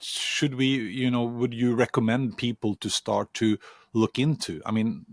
should 0.00 0.54
we 0.54 0.66
you 0.66 1.10
know 1.10 1.24
would 1.24 1.54
you 1.54 1.74
recommend 1.74 2.36
people 2.36 2.74
to 2.76 2.88
start 2.88 3.32
to 3.34 3.58
look 3.92 4.18
into 4.18 4.60
i 4.66 4.70
mean 4.70 5.04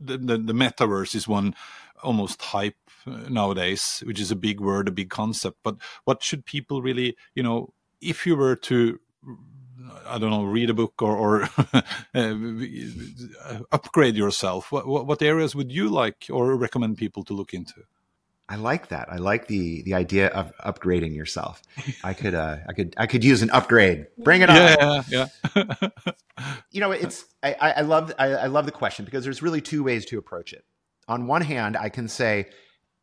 the, 0.00 0.18
the, 0.18 0.38
the 0.38 0.52
metaverse 0.52 1.14
is 1.14 1.28
one 1.28 1.54
almost 2.02 2.42
hype 2.42 2.76
uh, 3.06 3.28
nowadays 3.28 4.02
which 4.06 4.20
is 4.20 4.30
a 4.30 4.36
big 4.36 4.60
word 4.60 4.88
a 4.88 4.92
big 4.92 5.10
concept 5.10 5.58
but 5.62 5.76
what 6.04 6.22
should 6.22 6.44
people 6.44 6.82
really 6.82 7.16
you 7.34 7.42
know 7.42 7.72
if 8.00 8.26
you 8.26 8.36
were 8.36 8.56
to 8.56 8.98
I 10.06 10.18
don't 10.18 10.30
know, 10.30 10.44
read 10.44 10.70
a 10.70 10.74
book 10.74 11.00
or, 11.02 11.16
or 11.16 11.48
uh, 12.14 13.58
upgrade 13.72 14.16
yourself. 14.16 14.70
What, 14.70 14.86
what 14.86 15.22
areas 15.22 15.54
would 15.54 15.72
you 15.72 15.88
like 15.88 16.26
or 16.30 16.56
recommend 16.56 16.98
people 16.98 17.24
to 17.24 17.34
look 17.34 17.54
into? 17.54 17.84
I 18.48 18.56
like 18.56 18.88
that. 18.88 19.10
I 19.10 19.16
like 19.16 19.46
the 19.46 19.82
the 19.82 19.94
idea 19.94 20.28
of 20.28 20.52
upgrading 20.58 21.14
yourself. 21.14 21.62
I 22.04 22.12
could 22.12 22.34
uh, 22.34 22.58
I 22.68 22.72
could 22.72 22.94
I 22.96 23.06
could 23.06 23.24
use 23.24 23.42
an 23.42 23.50
upgrade. 23.50 24.06
Bring 24.18 24.42
it 24.42 24.50
on. 24.50 24.56
Yeah, 24.56 25.02
yeah. 25.08 25.28
you 26.70 26.80
know, 26.80 26.90
it's 26.92 27.24
I, 27.42 27.54
I 27.54 27.80
love 27.82 28.12
I, 28.18 28.26
I 28.26 28.46
love 28.46 28.66
the 28.66 28.72
question 28.72 29.04
because 29.04 29.24
there's 29.24 29.42
really 29.42 29.60
two 29.60 29.82
ways 29.82 30.04
to 30.06 30.18
approach 30.18 30.52
it. 30.52 30.64
On 31.08 31.26
one 31.26 31.42
hand, 31.42 31.76
I 31.76 31.88
can 31.88 32.08
say 32.08 32.50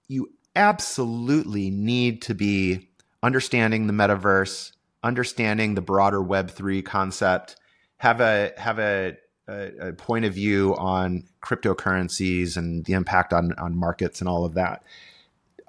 you 0.08 0.29
absolutely 0.55 1.69
need 1.69 2.22
to 2.24 2.36
be 2.36 2.89
understanding 3.24 3.88
the 3.88 3.93
metaverse, 3.93 4.74
understanding 5.03 5.75
the 5.75 5.81
broader 5.81 6.22
Web 6.22 6.51
three 6.51 6.81
concept, 6.81 7.55
have 7.98 8.22
a 8.22 8.51
have 8.58 8.77
a, 8.77 9.17
a, 9.48 9.89
a 9.89 9.93
point 9.93 10.25
of 10.25 10.34
view 10.34 10.75
on 10.75 11.24
cryptocurrencies 11.41 12.58
and 12.58 12.86
the 12.86 12.93
impact 12.93 13.34
on 13.34 13.53
on 13.53 13.75
markets 13.75 14.19
and 14.19 14.29
all 14.29 14.46
of 14.46 14.53
that 14.53 14.84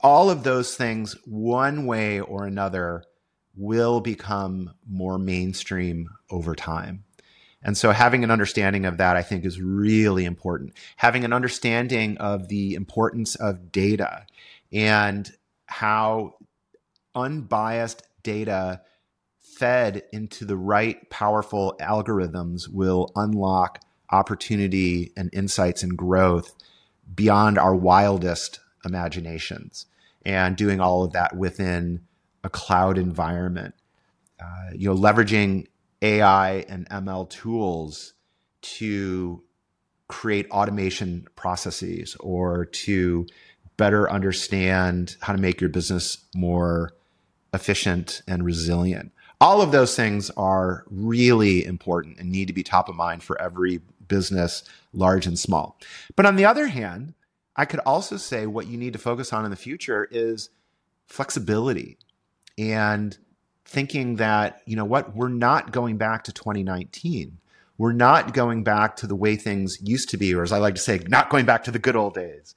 all 0.02 0.30
of 0.30 0.42
those 0.42 0.76
things, 0.76 1.16
one 1.24 1.86
way 1.86 2.20
or 2.20 2.46
another, 2.46 3.04
will 3.56 4.00
become 4.00 4.72
more 4.88 5.18
mainstream 5.18 6.08
over 6.30 6.54
time. 6.54 7.04
And 7.62 7.76
so 7.76 7.90
having 7.90 8.24
an 8.24 8.30
understanding 8.30 8.86
of 8.86 8.96
that, 8.98 9.16
I 9.16 9.22
think, 9.22 9.44
is 9.44 9.60
really 9.60 10.24
important. 10.24 10.72
Having 10.96 11.24
an 11.24 11.32
understanding 11.32 12.16
of 12.18 12.48
the 12.48 12.74
importance 12.74 13.34
of 13.34 13.70
data 13.70 14.24
and 14.72 15.30
how 15.66 16.34
unbiased 17.14 18.02
data 18.22 18.80
fed 19.40 20.04
into 20.12 20.46
the 20.46 20.56
right 20.56 21.10
powerful 21.10 21.76
algorithms 21.80 22.66
will 22.66 23.10
unlock 23.14 23.80
opportunity 24.10 25.12
and 25.16 25.28
insights 25.34 25.82
and 25.82 25.98
growth 25.98 26.54
beyond 27.14 27.58
our 27.58 27.74
wildest 27.74 28.60
imaginations 28.84 29.86
and 30.24 30.56
doing 30.56 30.80
all 30.80 31.02
of 31.04 31.12
that 31.12 31.36
within 31.36 32.00
a 32.44 32.48
cloud 32.48 32.98
environment. 32.98 33.74
Uh, 34.40 34.70
you 34.74 34.88
know, 34.88 34.98
leveraging 34.98 35.66
AI 36.02 36.64
and 36.68 36.88
ML 36.88 37.28
tools 37.28 38.14
to 38.62 39.42
create 40.08 40.50
automation 40.50 41.26
processes 41.36 42.16
or 42.20 42.64
to 42.66 43.26
better 43.76 44.10
understand 44.10 45.16
how 45.20 45.32
to 45.32 45.38
make 45.38 45.60
your 45.60 45.70
business 45.70 46.18
more 46.34 46.92
efficient 47.54 48.22
and 48.26 48.44
resilient. 48.44 49.12
All 49.40 49.62
of 49.62 49.72
those 49.72 49.96
things 49.96 50.30
are 50.36 50.84
really 50.90 51.64
important 51.64 52.18
and 52.18 52.30
need 52.30 52.46
to 52.48 52.52
be 52.52 52.62
top 52.62 52.88
of 52.88 52.94
mind 52.94 53.22
for 53.22 53.40
every 53.40 53.80
business, 54.06 54.64
large 54.92 55.26
and 55.26 55.38
small. 55.38 55.78
But 56.16 56.26
on 56.26 56.36
the 56.36 56.44
other 56.44 56.66
hand, 56.66 57.14
I 57.56 57.64
could 57.64 57.80
also 57.80 58.16
say 58.16 58.46
what 58.46 58.66
you 58.66 58.78
need 58.78 58.92
to 58.92 58.98
focus 58.98 59.32
on 59.32 59.44
in 59.44 59.50
the 59.50 59.56
future 59.56 60.08
is 60.10 60.50
flexibility 61.06 61.98
and 62.56 63.16
thinking 63.64 64.16
that, 64.16 64.62
you 64.66 64.76
know 64.76 64.84
what, 64.84 65.14
we're 65.14 65.28
not 65.28 65.72
going 65.72 65.96
back 65.96 66.24
to 66.24 66.32
2019. 66.32 67.38
We're 67.78 67.92
not 67.92 68.34
going 68.34 68.62
back 68.62 68.96
to 68.96 69.06
the 69.06 69.16
way 69.16 69.36
things 69.36 69.78
used 69.80 70.10
to 70.10 70.16
be, 70.16 70.34
or 70.34 70.42
as 70.42 70.52
I 70.52 70.58
like 70.58 70.74
to 70.74 70.80
say, 70.80 71.00
not 71.08 71.30
going 71.30 71.46
back 71.46 71.64
to 71.64 71.70
the 71.70 71.78
good 71.78 71.96
old 71.96 72.14
days. 72.14 72.54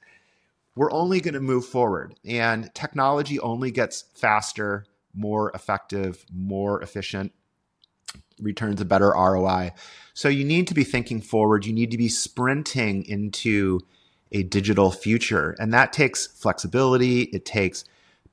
We're 0.76 0.92
only 0.92 1.20
going 1.20 1.34
to 1.34 1.40
move 1.40 1.64
forward, 1.64 2.14
and 2.24 2.72
technology 2.74 3.38
only 3.40 3.70
gets 3.70 4.04
faster, 4.14 4.84
more 5.14 5.50
effective, 5.54 6.26
more 6.32 6.82
efficient, 6.82 7.32
returns 8.40 8.80
a 8.80 8.84
better 8.84 9.10
ROI. 9.10 9.72
So 10.12 10.28
you 10.28 10.44
need 10.44 10.66
to 10.66 10.74
be 10.74 10.84
thinking 10.84 11.20
forward. 11.20 11.64
You 11.64 11.72
need 11.72 11.92
to 11.92 11.96
be 11.96 12.08
sprinting 12.08 13.04
into 13.04 13.80
a 14.34 14.42
digital 14.42 14.90
future. 14.90 15.56
And 15.58 15.72
that 15.72 15.92
takes 15.92 16.26
flexibility. 16.26 17.22
It 17.22 17.46
takes 17.46 17.84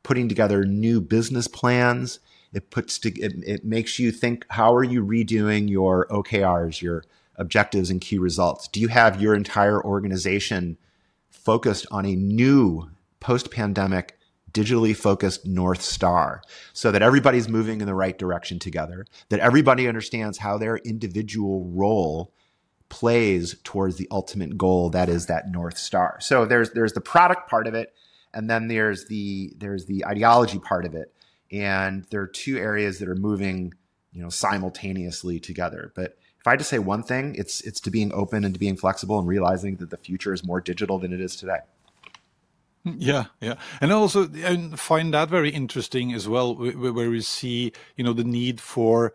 putting 0.04 0.28
together 0.28 0.66
new 0.66 1.00
business 1.00 1.48
plans. 1.48 2.20
It 2.54 2.72
puts 2.72 3.00
to, 3.00 3.12
it, 3.18 3.34
it 3.46 3.64
makes 3.64 4.00
you 4.00 4.12
think, 4.12 4.46
how 4.50 4.74
are 4.74 4.84
you 4.84 5.06
redoing 5.06 5.70
your 5.70 6.08
OKRs, 6.08 6.82
your 6.82 7.06
objectives 7.36 7.90
and 7.90 8.02
key 8.02 8.18
results? 8.18 8.68
Do 8.68 8.82
you 8.82 8.90
have 8.90 9.22
your 9.22 9.36
entire 9.36 9.82
organization 9.82 10.78
focused 11.30 11.86
on 11.92 12.06
a 12.06 12.16
new 12.16 12.90
post 13.20 13.52
pandemic 13.52 14.18
digitally 14.52 14.96
focused 14.96 15.46
North 15.46 15.82
Star 15.82 16.42
so 16.74 16.92
that 16.92 17.02
everybody's 17.02 17.48
moving 17.48 17.80
in 17.80 17.88
the 17.88 17.96
right 17.96 18.18
direction 18.18 18.60
together, 18.60 19.06
that 19.30 19.40
everybody 19.40 19.88
understands 19.88 20.40
how 20.40 20.58
their 20.58 20.78
individual 20.78 21.70
role 21.70 22.34
plays 22.92 23.56
towards 23.64 23.96
the 23.96 24.08
ultimate 24.12 24.58
goal 24.58 24.90
that 24.92 25.10
is 25.10 25.26
that 25.26 25.50
north 25.50 25.78
star. 25.78 26.18
So 26.20 26.46
there's 26.46 26.72
there's 26.72 26.94
the 26.94 27.02
product 27.02 27.50
part 27.50 27.66
of 27.66 27.74
it 27.74 27.96
and 28.34 28.50
then 28.50 28.68
there's 28.68 29.06
the 29.06 29.54
there's 29.58 29.86
the 29.86 30.06
ideology 30.06 30.60
part 30.60 30.86
of 30.86 30.94
it. 30.94 31.12
And 31.52 32.06
there 32.12 32.22
are 32.22 32.28
two 32.28 32.58
areas 32.58 33.00
that 33.00 33.10
are 33.10 33.16
moving 33.16 33.74
you 34.12 34.22
know 34.22 34.30
simultaneously 34.30 35.40
together. 35.40 35.92
But 35.96 36.18
if 36.40 36.48
i 36.48 36.52
had 36.52 36.60
to 36.60 36.66
say 36.66 36.80
one 36.80 37.04
thing 37.04 37.36
it's 37.36 37.62
it's 37.62 37.80
to 37.82 37.92
being 37.92 38.12
open 38.14 38.44
and 38.44 38.54
to 38.54 38.60
being 38.60 38.76
flexible 38.76 39.18
and 39.20 39.28
realizing 39.28 39.78
that 39.78 39.90
the 39.90 39.98
future 39.98 40.34
is 40.34 40.44
more 40.44 40.60
digital 40.60 41.00
than 41.00 41.14
it 41.14 41.22
is 41.22 41.36
today. 41.36 41.60
Yeah, 42.84 43.26
yeah, 43.40 43.56
and 43.80 43.94
also 43.94 44.28
I 44.28 44.76
find 44.76 45.14
that 45.14 45.30
very 45.30 45.52
interesting 45.52 46.14
as 46.14 46.28
well, 46.28 46.56
where 46.56 47.10
we 47.10 47.22
see 47.22 47.74
you 47.96 48.04
know 48.04 48.14
the 48.14 48.24
need 48.24 48.60
for 48.60 49.14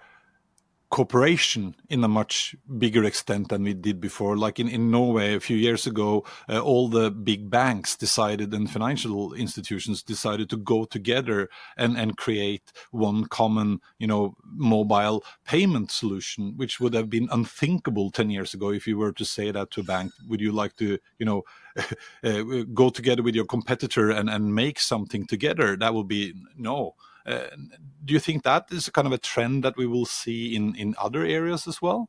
cooperation 0.91 1.75
in 1.89 2.05
a 2.05 2.09
much 2.09 2.55
bigger 2.79 3.05
extent 3.05 3.49
than 3.49 3.65
we 3.65 3.75
did 3.75 4.01
before. 4.01 4.37
Like 4.37 4.61
in, 4.61 4.69
in 4.69 4.91
Norway 4.91 5.35
a 5.35 5.41
few 5.41 5.57
years 5.57 5.87
ago, 5.87 6.25
uh, 6.49 6.61
all 6.61 6.89
the 6.89 7.11
big 7.11 7.51
banks 7.51 7.97
decided 7.97 8.55
and 8.55 8.71
financial 8.71 9.35
institutions 9.35 10.03
decided 10.03 10.49
to 10.51 10.57
go 10.57 10.85
together 10.85 11.49
and, 11.77 11.97
and 11.97 12.17
create 12.17 12.73
one 12.93 13.27
common, 13.27 13.81
you 13.99 14.07
know, 14.07 14.37
mobile 14.45 15.25
payment 15.45 15.91
solution, 15.91 16.55
which 16.57 16.79
would 16.79 16.95
have 16.95 17.11
been 17.11 17.29
unthinkable 17.33 18.11
10 18.11 18.31
years 18.31 18.55
ago 18.55 18.71
if 18.71 18.87
you 18.87 18.97
were 18.97 19.13
to 19.13 19.25
say 19.25 19.51
that 19.51 19.71
to 19.73 19.81
a 19.81 19.85
bank. 19.85 20.13
Would 20.29 20.41
you 20.41 20.53
like 20.53 20.77
to, 20.77 20.99
you 21.19 21.27
know, 21.27 21.43
uh, 22.25 22.65
go 22.73 22.91
together 22.91 23.23
with 23.23 23.35
your 23.35 23.45
competitor 23.45 24.11
and, 24.11 24.31
and 24.31 24.55
make 24.55 24.79
something 24.79 25.27
together? 25.27 25.77
That 25.77 25.95
would 25.95 26.09
be 26.09 26.35
no. 26.57 26.95
Do 27.27 28.15
you 28.15 28.21
think 28.21 28.45
that 28.45 28.67
is 28.71 28.89
kind 28.89 29.07
of 29.07 29.13
a 29.13 29.19
trend 29.19 29.65
that 29.65 29.77
we 29.77 29.87
will 29.87 30.07
see 30.07 30.55
in 30.55 30.75
in 30.77 30.95
other 30.99 31.25
areas 31.25 31.67
as 31.67 31.83
well? 31.83 32.09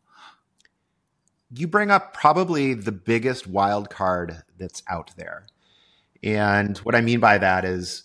You 1.52 1.68
bring 1.68 1.92
up 1.92 2.14
probably 2.14 2.74
the 2.74 2.92
biggest 2.92 3.48
wild 3.48 3.90
card 3.90 4.44
that's 4.58 4.84
out 4.88 5.12
there. 5.16 5.48
And 6.22 6.78
what 6.80 6.94
I 6.94 7.02
mean 7.02 7.20
by 7.20 7.38
that 7.38 7.64
is 7.66 8.04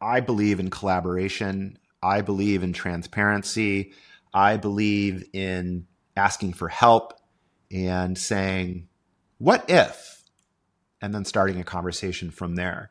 I 0.00 0.20
believe 0.20 0.58
in 0.60 0.70
collaboration, 0.70 1.78
I 2.02 2.22
believe 2.22 2.62
in 2.62 2.72
transparency, 2.72 3.92
I 4.32 4.56
believe 4.56 5.24
in 5.32 5.86
asking 6.16 6.54
for 6.54 6.68
help 6.68 7.14
and 7.70 8.16
saying, 8.16 8.88
what 9.38 9.64
if? 9.68 10.24
And 11.00 11.14
then 11.14 11.24
starting 11.24 11.60
a 11.60 11.64
conversation 11.64 12.30
from 12.30 12.56
there. 12.56 12.90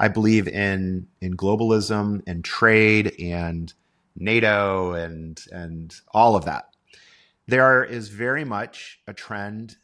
I 0.00 0.08
believe 0.08 0.48
in 0.48 1.06
in 1.20 1.36
globalism 1.36 2.22
and 2.26 2.42
trade 2.42 3.14
and 3.20 3.72
NATO 4.16 4.94
and 4.94 5.38
and 5.52 5.94
all 6.12 6.36
of 6.36 6.46
that. 6.46 6.70
There 7.46 7.84
is 7.84 8.08
very 8.08 8.44
much 8.44 8.98
a 9.06 9.12
trend 9.12 9.76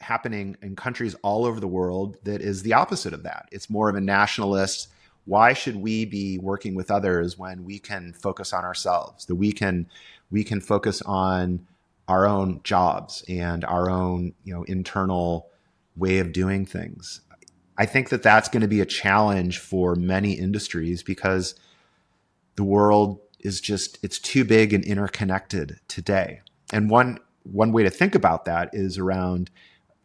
happening 0.00 0.56
in 0.60 0.74
countries 0.74 1.14
all 1.22 1.44
over 1.44 1.60
the 1.60 1.68
world 1.68 2.16
that 2.24 2.42
is 2.42 2.62
the 2.62 2.72
opposite 2.72 3.14
of 3.14 3.22
that. 3.22 3.48
It's 3.52 3.70
more 3.70 3.88
of 3.88 3.94
a 3.94 4.00
nationalist. 4.00 4.88
Why 5.24 5.52
should 5.52 5.76
we 5.76 6.04
be 6.04 6.38
working 6.38 6.74
with 6.74 6.90
others 6.90 7.38
when 7.38 7.64
we 7.64 7.78
can 7.78 8.14
focus 8.14 8.52
on 8.52 8.64
ourselves? 8.64 9.26
That 9.26 9.36
we 9.36 9.52
can 9.52 9.86
we 10.32 10.42
can 10.42 10.60
focus 10.60 11.00
on 11.02 11.64
our 12.08 12.26
own 12.26 12.60
jobs 12.64 13.22
and 13.28 13.64
our 13.64 13.88
own 13.88 14.34
you 14.42 14.52
know 14.52 14.64
internal 14.64 15.48
way 15.94 16.18
of 16.18 16.32
doing 16.32 16.66
things. 16.66 17.20
I 17.78 17.86
think 17.86 18.08
that 18.08 18.24
that's 18.24 18.48
going 18.48 18.62
to 18.62 18.68
be 18.68 18.80
a 18.80 18.86
challenge 18.86 19.58
for 19.58 19.94
many 19.94 20.32
industries 20.32 21.02
because 21.02 21.54
the 22.56 22.64
world 22.64 23.20
is 23.38 23.60
just 23.60 23.98
it's 24.02 24.18
too 24.18 24.44
big 24.44 24.72
and 24.72 24.84
interconnected 24.84 25.78
today. 25.86 26.40
And 26.72 26.90
one 26.90 27.20
one 27.44 27.72
way 27.72 27.84
to 27.84 27.90
think 27.90 28.14
about 28.14 28.44
that 28.44 28.70
is 28.72 28.98
around 28.98 29.50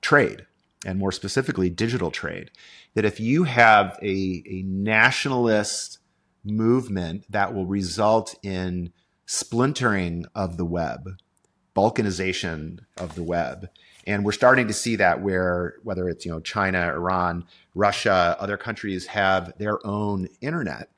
trade 0.02 0.46
and 0.86 1.00
more 1.00 1.12
specifically 1.12 1.70
digital 1.70 2.12
trade. 2.12 2.52
That 2.94 3.06
if 3.06 3.20
you 3.20 3.46
have 3.46 3.98
a, 4.02 4.44
a 4.48 4.64
nationalist 4.66 5.98
movement 6.44 7.26
that 7.30 7.54
will 7.54 7.66
result 7.66 8.36
in 8.44 8.94
splintering 9.26 10.26
of 10.36 10.58
the 10.58 10.66
web, 10.66 11.10
balkanization 11.76 12.80
of 12.98 13.16
the 13.16 13.24
web, 13.24 13.70
and 14.06 14.26
we're 14.26 14.32
starting 14.32 14.68
to 14.68 14.74
see 14.74 14.98
that 14.98 15.22
where 15.22 15.76
whether 15.84 16.10
it's 16.10 16.26
you 16.26 16.32
know 16.32 16.40
China, 16.40 16.80
Iran, 16.80 17.46
Russia, 17.74 18.36
other 18.40 18.58
countries 18.58 19.08
have 19.08 19.58
their 19.58 19.86
own 19.86 20.28
internet. 20.42 20.90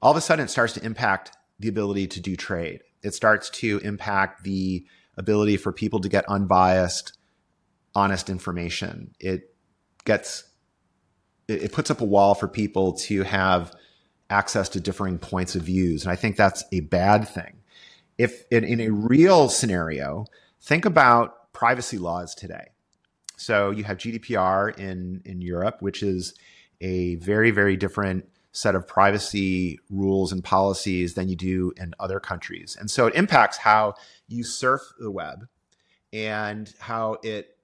All 0.00 0.12
of 0.12 0.16
a 0.16 0.20
sudden, 0.20 0.44
it 0.44 0.48
starts 0.48 0.74
to 0.74 0.84
impact 0.84 1.36
the 1.58 1.68
ability 1.68 2.06
to 2.08 2.20
do 2.20 2.36
trade. 2.36 2.82
It 3.02 3.14
starts 3.14 3.50
to 3.50 3.78
impact 3.78 4.44
the 4.44 4.86
ability 5.16 5.56
for 5.56 5.72
people 5.72 6.00
to 6.00 6.08
get 6.08 6.24
unbiased, 6.28 7.18
honest 7.94 8.30
information. 8.30 9.14
It 9.18 9.54
gets 10.04 10.44
it 11.48 11.72
puts 11.72 11.90
up 11.90 12.00
a 12.00 12.04
wall 12.04 12.34
for 12.34 12.46
people 12.46 12.92
to 12.92 13.22
have 13.22 13.74
access 14.30 14.68
to 14.68 14.80
differing 14.80 15.18
points 15.18 15.56
of 15.56 15.62
views, 15.62 16.04
and 16.04 16.12
I 16.12 16.16
think 16.16 16.36
that's 16.36 16.62
a 16.72 16.80
bad 16.80 17.26
thing. 17.26 17.54
If 18.18 18.44
in, 18.50 18.64
in 18.64 18.80
a 18.80 18.90
real 18.90 19.48
scenario, 19.48 20.26
think 20.60 20.84
about 20.84 21.47
privacy 21.58 21.98
laws 21.98 22.36
today. 22.36 22.68
So 23.36 23.70
you 23.72 23.82
have 23.82 23.98
GDPR 23.98 24.78
in, 24.78 25.22
in 25.24 25.40
Europe, 25.40 25.78
which 25.80 26.04
is 26.04 26.34
a 26.80 27.16
very, 27.16 27.50
very 27.50 27.76
different 27.76 28.28
set 28.52 28.76
of 28.76 28.86
privacy 28.86 29.80
rules 29.90 30.30
and 30.30 30.44
policies 30.44 31.14
than 31.14 31.28
you 31.28 31.34
do 31.34 31.72
in 31.76 31.94
other 31.98 32.20
countries. 32.20 32.76
And 32.78 32.88
so 32.88 33.08
it 33.08 33.16
impacts 33.16 33.56
how 33.56 33.94
you 34.28 34.44
surf 34.44 34.82
the 35.00 35.10
web 35.10 35.48
and 36.12 36.72
how 36.78 37.16
it 37.24 37.56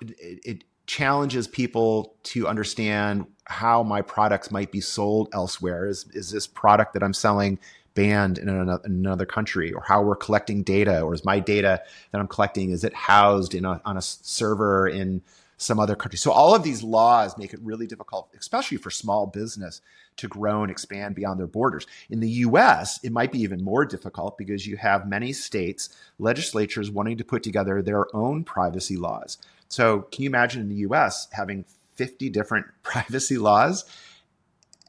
it, 0.00 0.40
it 0.44 0.64
challenges 0.86 1.46
people 1.46 2.16
to 2.24 2.48
understand 2.48 3.26
how 3.44 3.84
my 3.84 4.02
products 4.02 4.50
might 4.50 4.72
be 4.72 4.80
sold 4.80 5.28
elsewhere. 5.32 5.86
Is 5.86 6.06
is 6.12 6.32
this 6.32 6.48
product 6.48 6.94
that 6.94 7.04
I'm 7.04 7.14
selling 7.14 7.60
banned 7.94 8.38
in 8.38 8.48
another, 8.48 9.26
country 9.26 9.72
or 9.72 9.82
how 9.86 10.02
we're 10.02 10.16
collecting 10.16 10.62
data 10.62 11.00
or 11.00 11.14
is 11.14 11.24
my 11.24 11.38
data 11.38 11.80
that 12.10 12.18
i'm 12.20 12.26
collecting 12.26 12.70
is 12.70 12.84
it 12.84 12.92
housed 12.92 13.54
in 13.54 13.64
a, 13.64 13.80
on 13.84 13.96
a 13.96 14.02
server 14.02 14.88
in 14.88 15.22
some 15.62 15.78
other 15.78 15.94
country? 15.94 16.18
So 16.18 16.32
all 16.32 16.54
of 16.54 16.62
these 16.62 16.82
laws 16.82 17.38
make 17.38 17.54
it 17.54 17.60
really 17.62 17.86
difficult 17.86 18.28
especially 18.38 18.78
for 18.78 18.90
small 18.90 19.26
business 19.26 19.80
to 20.16 20.28
grow 20.28 20.62
and 20.62 20.70
expand 20.70 21.14
beyond 21.14 21.40
their 21.40 21.46
borders. 21.46 21.86
In 22.10 22.20
the 22.20 22.28
us 22.28 22.98
it 23.02 23.12
might 23.12 23.32
be 23.32 23.40
even 23.40 23.62
more 23.62 23.84
difficult 23.84 24.36
because 24.36 24.66
you 24.66 24.76
have 24.76 25.08
many 25.08 25.32
states 25.32 25.88
legislatures 26.18 26.90
wanting 26.90 27.16
to 27.18 27.24
put 27.24 27.42
together 27.42 27.80
their 27.80 28.14
own 28.14 28.44
privacy 28.44 28.96
laws. 28.96 29.38
So 29.68 30.02
can 30.12 30.24
you 30.24 30.30
imagine 30.30 30.62
in 30.62 30.68
the 30.68 30.82
us 30.94 31.28
having 31.32 31.64
50 31.96 32.28
different 32.30 32.66
privacy 32.82 33.38
laws 33.38 33.84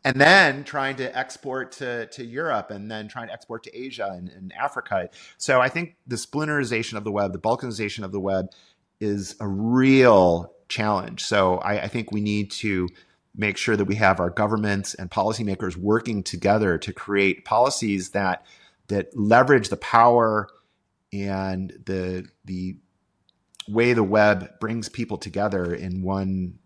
and 0.03 0.19
then 0.19 0.63
trying 0.63 0.95
to 0.97 1.17
export 1.17 1.71
to, 1.73 2.07
to 2.07 2.25
Europe 2.25 2.71
and 2.71 2.91
then 2.91 3.07
trying 3.07 3.27
to 3.27 3.33
export 3.33 3.63
to 3.63 3.77
Asia 3.77 4.13
and, 4.15 4.29
and, 4.29 4.53
Africa. 4.53 5.09
So 5.37 5.61
I 5.61 5.69
think 5.69 5.95
the 6.05 6.17
splinterization 6.17 6.97
of 6.97 7.03
the 7.03 7.11
web, 7.11 7.31
the 7.31 7.39
balkanization 7.39 8.03
of 8.03 8.11
the 8.11 8.19
web 8.19 8.49
is 8.99 9.35
a 9.39 9.47
real 9.47 10.53
challenge. 10.67 11.23
So 11.23 11.57
I, 11.57 11.83
I 11.83 11.87
think 11.87 12.11
we 12.11 12.21
need 12.21 12.51
to 12.51 12.89
make 13.35 13.57
sure 13.57 13.75
that 13.75 13.85
we 13.85 13.95
have 13.95 14.19
our 14.19 14.29
governments 14.29 14.93
and 14.93 15.09
policymakers 15.09 15.75
working 15.75 16.23
together 16.23 16.77
to 16.77 16.93
create 16.93 17.45
policies 17.45 18.09
that 18.09 18.45
that 18.89 19.17
leverage 19.17 19.69
the 19.69 19.77
power 19.77 20.47
and 21.11 21.71
the 21.85 22.27
the 22.45 22.77
way 23.67 23.93
the 23.93 24.03
web 24.03 24.59
brings 24.59 24.89
people 24.89 25.17
together 25.17 25.73
in 25.73 26.03
one 26.03 26.59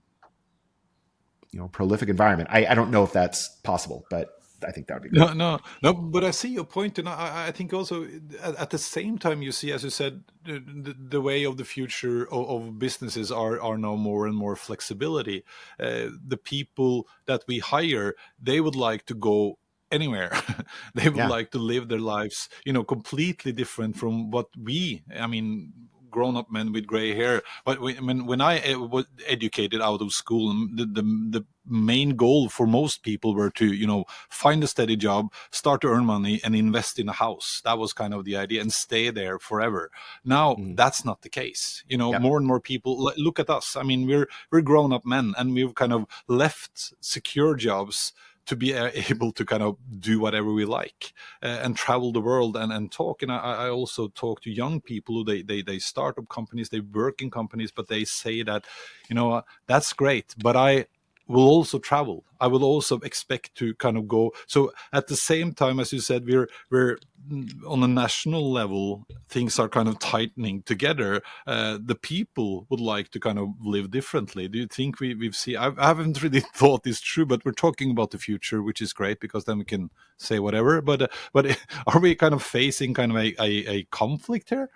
you 1.58 1.64
know 1.64 1.70
prolific 1.70 2.08
environment. 2.08 2.50
I, 2.52 2.68
I 2.68 2.76
don't 2.76 2.92
know 2.92 3.04
if 3.04 3.12
that's 3.12 3.50
possible, 3.64 4.06
but 4.12 4.30
I 4.64 4.72
think 4.72 4.86
that 4.88 5.02
would 5.02 5.04
be 5.04 5.10
good. 5.10 5.20
No, 5.20 5.34
no, 5.34 5.60
no. 5.82 5.92
But 5.92 6.24
I 6.24 6.30
see 6.30 6.50
your 6.50 6.66
point, 6.66 7.00
and 7.00 7.10
I, 7.10 7.48
I 7.48 7.52
think 7.52 7.74
also 7.74 8.06
at, 8.44 8.56
at, 8.56 8.70
the 8.70 8.78
same 8.78 9.18
time 9.18 9.42
you 9.42 9.52
see, 9.52 9.72
as 9.72 9.84
you 9.84 9.90
said, 9.90 10.24
the, 10.46 10.96
the 10.98 11.20
way 11.20 11.46
of 11.46 11.58
the 11.58 11.66
future 11.66 12.32
of, 12.32 12.48
of, 12.50 12.80
businesses 12.80 13.32
are 13.32 13.60
are 13.60 13.78
now 13.80 13.96
more 13.96 14.28
and 14.28 14.38
more 14.38 14.56
flexibility. 14.56 15.44
Uh, 15.80 16.10
the 16.28 16.38
people 16.38 17.08
that 17.26 17.44
we 17.48 17.58
hire, 17.58 18.14
they 18.40 18.62
would 18.62 18.76
like 18.76 19.08
to 19.08 19.16
go 19.16 19.58
anywhere 19.90 20.30
they 20.96 21.08
would 21.08 21.16
yeah. 21.16 21.30
like 21.30 21.50
to 21.50 21.58
live 21.58 21.88
their 21.88 22.06
lives 22.16 22.50
you 22.66 22.74
know 22.74 22.84
completely 22.84 23.54
different 23.54 23.96
from 23.96 24.30
what 24.30 24.48
we 24.62 25.02
i 25.18 25.26
mean 25.26 25.72
grown-up 26.10 26.52
men 26.52 26.72
with 26.72 26.88
gray 26.88 27.14
hair. 27.16 27.42
But 27.66 27.82
when 27.82 28.26
when 28.26 28.42
I 28.42 28.60
eh, 28.60 28.76
was 28.76 29.06
educated 29.26 29.82
out 29.82 30.02
of 30.02 30.12
school, 30.14 30.54
the, 30.74 30.86
the 30.86 31.02
the 31.02 31.46
main 31.70 32.16
goal 32.16 32.48
for 32.48 32.66
most 32.66 33.04
people 33.04 33.36
were 33.36 33.50
to 33.52 33.66
you 33.66 33.86
know 33.86 34.06
find 34.30 34.64
a 34.64 34.68
steady 34.68 34.96
job, 34.96 35.32
start 35.52 35.82
to 35.82 35.88
earn 35.88 36.06
money, 36.06 36.40
and 36.44 36.56
invest 36.56 37.00
in 37.00 37.10
a 37.10 37.14
house. 37.14 37.62
That 37.64 37.78
was 37.78 37.94
kind 37.94 38.14
of 38.14 38.26
the 38.26 38.38
idea, 38.38 38.62
and 38.62 38.72
stay 38.72 39.10
there 39.10 39.40
forever. 39.40 39.92
Now 40.24 40.56
mm. 40.56 40.76
that's 40.76 41.04
not 41.04 41.22
the 41.22 41.30
case. 41.30 41.84
You 41.88 41.98
know, 41.98 42.18
more 42.20 42.38
and 42.38 42.48
more 42.48 42.60
people 42.60 43.12
look 43.18 43.40
at 43.40 43.50
us. 43.50 43.76
I 43.76 43.84
mean, 43.84 44.08
we're 44.08 44.28
we're 44.52 44.62
grown-up 44.62 45.06
men, 45.06 45.34
and 45.38 45.54
we've 45.54 45.76
kind 45.76 45.94
of 45.94 46.06
left 46.28 46.94
secure 47.02 47.56
jobs 47.56 48.14
to 48.48 48.56
be 48.56 48.74
able 49.10 49.32
to 49.34 49.46
kind 49.46 49.64
of 49.64 49.78
do 50.00 50.20
whatever 50.20 50.52
we 50.52 50.66
like 50.66 51.14
uh, 51.44 51.60
and 51.62 51.76
travel 51.76 52.12
the 52.12 52.22
world 52.22 52.58
and, 52.58 52.74
and 52.74 52.92
talk. 52.92 53.22
And 53.22 53.32
I, 53.32 53.38
I 53.38 53.70
also 53.70 54.08
talk 54.10 54.42
to 54.42 54.52
young 54.52 54.82
people 54.82 55.16
who 55.16 55.24
they, 55.24 55.42
they, 55.42 55.62
they 55.62 55.80
start 55.80 56.18
up 56.18 56.28
companies, 56.30 56.70
they 56.70 56.80
work 56.80 57.22
in 57.22 57.30
companies, 57.30 57.72
but 57.72 57.88
they 57.88 58.04
say 58.04 58.44
that, 58.44 58.66
you 59.10 59.16
know, 59.16 59.44
that's 59.68 59.94
great, 59.94 60.34
but 60.38 60.56
I, 60.56 60.88
will 61.28 61.48
also 61.48 61.80
travel. 61.80 62.24
I 62.40 62.48
will 62.48 62.64
also 62.64 63.00
expect 63.00 63.56
to 63.56 63.74
kind 63.76 63.98
of 63.98 64.08
go. 64.08 64.34
So 64.48 64.72
at 64.94 65.08
the 65.08 65.16
same 65.16 65.54
time, 65.54 65.80
as 65.80 65.92
you 65.92 66.00
said, 66.00 66.26
we're 66.26 66.48
we're 66.70 66.98
mm, 67.30 67.50
on 67.68 67.84
a 67.84 67.88
national 67.88 68.52
level, 68.52 69.06
things 69.28 69.60
are 69.60 69.70
kind 69.70 69.88
of 69.88 70.00
tightening 70.00 70.64
together. 70.64 71.22
Uh, 71.46 71.80
the 71.84 71.96
people 71.96 72.66
would 72.70 72.80
like 72.80 73.10
to 73.10 73.20
kind 73.20 73.40
of 73.40 73.50
live 73.62 73.92
differently. 73.92 74.48
Do 74.48 74.60
you 74.60 74.68
think 74.68 75.00
we, 75.00 75.16
we've 75.16 75.36
seen? 75.36 75.58
I, 75.58 75.72
I 75.78 75.88
haven't 75.88 76.22
really 76.24 76.42
thought 76.42 76.84
this 76.84 77.00
through, 77.00 77.26
but 77.28 77.44
we're 77.44 77.52
talking 77.52 77.92
about 77.92 78.12
the 78.12 78.18
future, 78.18 78.62
which 78.62 78.82
is 78.82 78.94
great 78.94 79.20
because 79.20 79.46
then 79.46 79.58
we 79.58 79.66
can 79.66 79.90
say 80.18 80.40
whatever. 80.40 80.82
But 80.82 81.04
uh, 81.04 81.08
but 81.34 81.58
are 81.88 82.00
we 82.00 82.16
kind 82.16 82.34
of 82.34 82.44
facing 82.44 82.94
kind 82.94 83.12
of 83.12 83.18
a, 83.18 83.36
a, 83.42 83.50
a 83.68 83.84
conflict 83.86 84.50
here? 84.50 84.70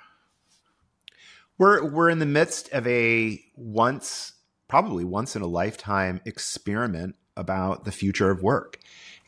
We're 1.57 1.85
we're 1.85 2.09
in 2.09 2.19
the 2.19 2.25
midst 2.25 2.69
of 2.69 2.87
a 2.87 3.39
once 3.55 4.33
probably 4.71 5.03
once 5.03 5.35
in 5.35 5.41
a 5.41 5.47
lifetime 5.47 6.21
experiment 6.23 7.13
about 7.35 7.83
the 7.83 7.91
future 7.91 8.31
of 8.31 8.41
work 8.41 8.79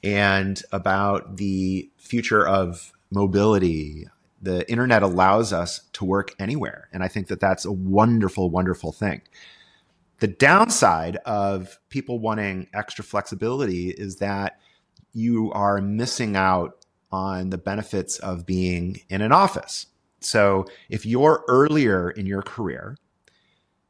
and 0.01 0.63
about 0.71 1.35
the 1.35 1.91
future 1.97 2.47
of 2.47 2.93
mobility. 3.11 4.07
The 4.41 4.69
internet 4.71 5.03
allows 5.03 5.51
us 5.51 5.81
to 5.93 6.05
work 6.05 6.33
anywhere. 6.39 6.87
And 6.93 7.03
I 7.03 7.09
think 7.09 7.27
that 7.27 7.41
that's 7.41 7.65
a 7.65 7.73
wonderful, 7.73 8.51
wonderful 8.51 8.93
thing. 8.93 9.21
The 10.19 10.29
downside 10.29 11.17
of 11.25 11.77
people 11.89 12.19
wanting 12.19 12.67
extra 12.73 13.03
flexibility 13.03 13.89
is 13.89 14.19
that 14.19 14.61
you 15.11 15.51
are 15.51 15.81
missing 15.81 16.37
out 16.37 16.85
on 17.11 17.49
the 17.49 17.57
benefits 17.57 18.17
of 18.19 18.45
being 18.45 19.01
in 19.09 19.21
an 19.21 19.33
office. 19.33 19.87
So 20.21 20.67
if 20.87 21.05
you're 21.05 21.43
earlier 21.49 22.09
in 22.09 22.27
your 22.27 22.43
career, 22.43 22.95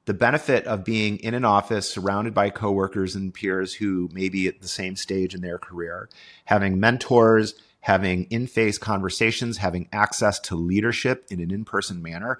the 0.05 0.13
benefit 0.13 0.65
of 0.65 0.83
being 0.83 1.17
in 1.17 1.33
an 1.33 1.45
office 1.45 1.89
surrounded 1.89 2.33
by 2.33 2.49
coworkers 2.49 3.15
and 3.15 3.33
peers 3.33 3.75
who 3.75 4.09
may 4.11 4.29
be 4.29 4.47
at 4.47 4.61
the 4.61 4.67
same 4.67 4.95
stage 4.95 5.33
in 5.33 5.41
their 5.41 5.57
career, 5.57 6.09
having 6.45 6.79
mentors, 6.79 7.55
having 7.79 8.25
in 8.25 8.47
face 8.47 8.77
conversations, 8.77 9.57
having 9.57 9.87
access 9.91 10.39
to 10.39 10.55
leadership 10.55 11.25
in 11.29 11.39
an 11.39 11.51
in 11.51 11.63
person 11.65 12.01
manner, 12.01 12.39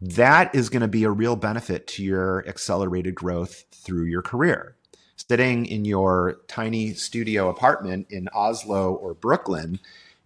that 0.00 0.52
is 0.54 0.68
going 0.68 0.82
to 0.82 0.88
be 0.88 1.04
a 1.04 1.10
real 1.10 1.36
benefit 1.36 1.86
to 1.86 2.02
your 2.02 2.46
accelerated 2.48 3.14
growth 3.14 3.64
through 3.70 4.04
your 4.04 4.22
career. 4.22 4.76
Sitting 5.16 5.66
in 5.66 5.84
your 5.84 6.40
tiny 6.48 6.92
studio 6.94 7.48
apartment 7.48 8.08
in 8.10 8.28
Oslo 8.34 8.92
or 8.94 9.14
Brooklyn 9.14 9.78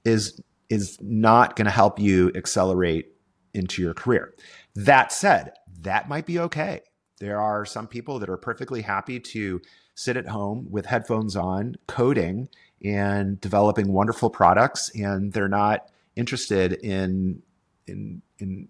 is, 0.05 0.41
is 0.71 0.99
not 1.03 1.57
going 1.57 1.67
to 1.67 1.71
help 1.71 1.99
you 1.99 2.33
accelerate 2.35 3.13
into 3.53 3.83
your 3.83 3.93
career. 3.93 4.35
That 4.75 5.13
said, 5.13 5.53
that 5.87 6.09
might 6.09 6.27
be 6.27 6.39
okay. 6.41 6.83
There 7.19 7.41
are 7.41 7.65
some 7.65 7.87
people 7.87 8.19
that 8.19 8.29
are 8.29 8.37
perfectly 8.37 8.83
happy 8.83 9.21
to 9.21 9.63
sit 9.95 10.17
at 10.17 10.27
home 10.29 10.67
with 10.71 10.87
headphones 10.87 11.37
on, 11.37 11.77
coding 11.87 12.49
and 12.85 13.41
developing 13.41 13.93
wonderful 13.93 14.29
products, 14.29 14.91
and 14.95 15.33
they're 15.33 15.49
not 15.49 15.89
interested 16.15 16.73
in 16.73 17.43
in 17.87 18.21
in 18.39 18.69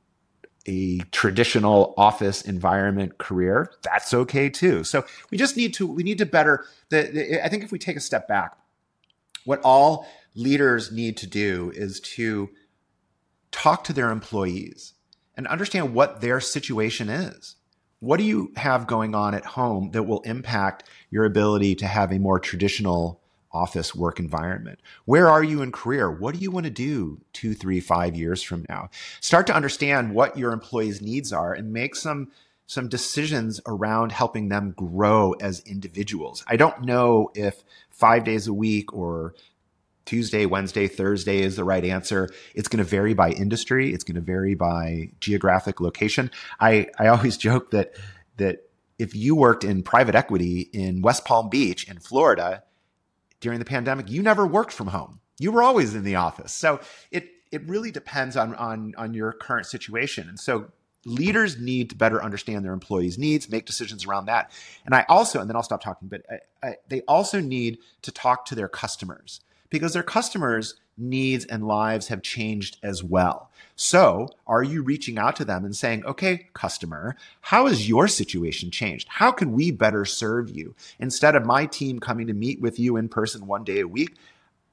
a 0.69 0.99
traditional 1.11 1.95
office 1.97 2.43
environment 2.43 3.19
career. 3.19 3.73
That's 3.83 4.13
okay 4.13 4.49
too. 4.51 4.85
So 4.85 5.05
we 5.31 5.39
just 5.39 5.57
need 5.57 5.75
to 5.75 5.87
we 5.87 6.03
need 6.03 6.19
to 6.19 6.27
better. 6.27 6.67
The, 6.91 7.03
the, 7.03 7.45
I 7.45 7.49
think 7.49 7.65
if 7.65 7.73
we 7.73 7.79
take 7.79 7.97
a 7.97 8.01
step 8.01 8.29
back, 8.29 8.57
what 9.45 9.61
all 9.65 10.07
leaders 10.35 10.93
need 10.93 11.17
to 11.17 11.27
do 11.27 11.73
is 11.75 11.99
to 12.01 12.51
talk 13.51 13.85
to 13.85 13.95
their 13.95 14.11
employees 14.11 14.93
and 15.37 15.47
understand 15.47 15.95
what 15.95 16.21
their 16.21 16.41
situation 16.41 17.09
is. 17.09 17.57
What 18.01 18.19
do 18.19 18.25
you 18.25 18.53
have 18.57 18.87
going 18.87 19.15
on 19.15 19.35
at 19.35 19.45
home 19.45 19.91
that 19.93 20.05
will 20.05 20.21
impact 20.23 20.85
your 21.11 21.25
ability 21.25 21.75
to 21.77 21.87
have 21.87 22.13
a 22.13 22.19
more 22.19 22.39
traditional 22.39 23.21
office 23.53 23.95
work 23.95 24.19
environment? 24.19 24.81
Where 25.07 25.29
are 25.29 25.43
you 25.43 25.63
in 25.63 25.73
career? 25.73 26.11
What 26.11 26.35
do 26.35 26.41
you 26.41 26.51
want 26.51 26.65
to 26.65 26.71
do 26.71 27.23
two, 27.33 27.55
three, 27.55 27.81
five 27.81 28.15
years 28.15 28.43
from 28.43 28.67
now? 28.69 28.91
Start 29.21 29.47
to 29.49 29.57
understand 29.57 30.15
what 30.15 30.37
your 30.37 30.53
employees' 30.53 31.01
needs 31.01 31.33
are 31.33 31.55
and 31.55 31.73
make 31.73 31.97
some 31.97 32.31
some 32.69 32.89
decisions 32.89 33.61
around 33.67 34.11
helping 34.11 34.49
them 34.49 34.75
grow 34.77 35.33
as 35.35 35.61
individuals. 35.61 36.45
I 36.49 36.57
don't 36.57 36.83
know 36.83 37.31
if 37.35 37.63
five 37.91 38.25
days 38.25 38.49
a 38.49 38.53
week 38.53 38.93
or 38.93 39.35
Tuesday, 40.07 40.47
Wednesday, 40.47 40.87
Thursday 40.87 41.41
is 41.41 41.57
the 41.57 41.65
right 41.65 41.85
answer. 41.85 42.31
It's 42.55 42.69
going 42.69 42.79
to 42.79 42.89
vary 42.89 43.13
by 43.13 43.31
industry. 43.31 43.93
It's 43.93 44.05
going 44.05 44.15
to 44.15 44.21
vary 44.21 44.55
by 44.55 45.11
geographic 45.21 45.81
location. 45.81 46.31
I, 46.59 46.87
I 46.99 47.09
always 47.09 47.37
joke 47.37 47.73
that, 47.73 47.95
that 48.39 48.61
if 48.99 49.15
you 49.15 49.35
worked 49.35 49.65
in 49.65 49.83
private 49.83 50.15
equity 50.15 50.71
in 50.73 51.03
West 51.03 51.25
Palm 51.25 51.51
Beach 51.51 51.89
in 51.89 51.99
Florida 51.99 52.63
during 53.41 53.59
the 53.59 53.65
pandemic, 53.65 54.09
you 54.09 54.23
never 54.23 54.47
worked 54.47 54.73
from 54.73 54.87
home. 54.87 55.21
You 55.39 55.53
were 55.53 55.63
always 55.63 55.95
in 55.95 56.05
the 56.05 56.15
office. 56.15 56.53
So 56.53 56.81
it, 57.11 57.29
it 57.53 57.69
really 57.69 57.91
depends 57.91 58.37
on, 58.37 58.55
on, 58.55 58.95
on 58.97 59.13
your 59.13 59.33
current 59.33 59.67
situation. 59.67 60.29
And 60.29 60.39
so 60.39 60.69
leaders 61.05 61.59
need 61.59 61.91
to 61.91 61.97
better 61.97 62.23
understand 62.23 62.65
their 62.65 62.73
employees' 62.73 63.19
needs, 63.19 63.51
make 63.51 63.67
decisions 63.67 64.07
around 64.07 64.27
that. 64.27 64.53
And 64.87 64.95
I 64.95 65.05
also, 65.09 65.41
and 65.41 65.51
then 65.51 65.57
I'll 65.57 65.63
stop 65.63 65.83
talking, 65.83 66.09
but 66.09 66.23
I, 66.31 66.67
I, 66.67 66.77
they 66.89 67.01
also 67.03 67.41
need 67.41 67.79
to 68.03 68.13
talk 68.13 68.47
to 68.47 68.55
their 68.55 68.69
customers 68.69 69.41
because 69.71 69.93
their 69.93 70.03
customers' 70.03 70.75
needs 70.99 71.45
and 71.45 71.67
lives 71.67 72.09
have 72.09 72.23
changed 72.23 72.79
as 72.83 73.03
well. 73.05 73.51
So, 73.79 74.31
are 74.47 74.63
you 74.63 74.83
reaching 74.83 75.19
out 75.19 75.37
to 75.37 75.45
them 75.45 75.65
and 75.65 75.77
saying, 75.77 76.05
okay, 76.07 76.49
customer, 76.55 77.15
how 77.43 77.67
has 77.67 77.89
your 77.89 78.09
situation 78.09 78.71
changed? 78.71 79.07
How 79.09 79.31
can 79.31 79.53
we 79.53 79.71
better 79.71 80.07
serve 80.07 80.49
you? 80.49 80.75
Instead 80.99 81.37
of 81.37 81.45
my 81.45 81.67
team 81.67 81.99
coming 81.99 82.27
to 82.27 82.33
meet 82.33 82.61
with 82.61 82.79
you 82.79 82.97
in 82.97 83.11
person 83.11 83.47
one 83.47 83.65
day 83.65 83.81
a 83.81 83.89
week, 83.89 84.17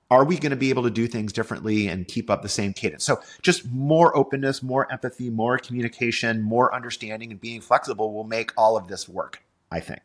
are 0.09 0.23
we 0.23 0.37
going 0.37 0.51
to 0.51 0.55
be 0.55 0.69
able 0.69 0.83
to 0.83 0.89
do 0.89 1.07
things 1.07 1.33
differently 1.33 1.87
and 1.87 2.07
keep 2.07 2.29
up 2.29 2.43
the 2.43 2.49
same 2.49 2.71
cadence? 2.71 3.03
So, 3.03 3.19
just 3.41 3.69
more 3.69 4.15
openness, 4.15 4.63
more 4.63 4.89
empathy, 4.91 5.29
more 5.29 5.57
communication, 5.57 6.41
more 6.41 6.73
understanding, 6.73 7.31
and 7.31 7.41
being 7.41 7.59
flexible 7.59 8.13
will 8.13 8.23
make 8.23 8.51
all 8.55 8.77
of 8.77 8.87
this 8.87 9.09
work, 9.09 9.43
I 9.69 9.81
think. 9.81 10.01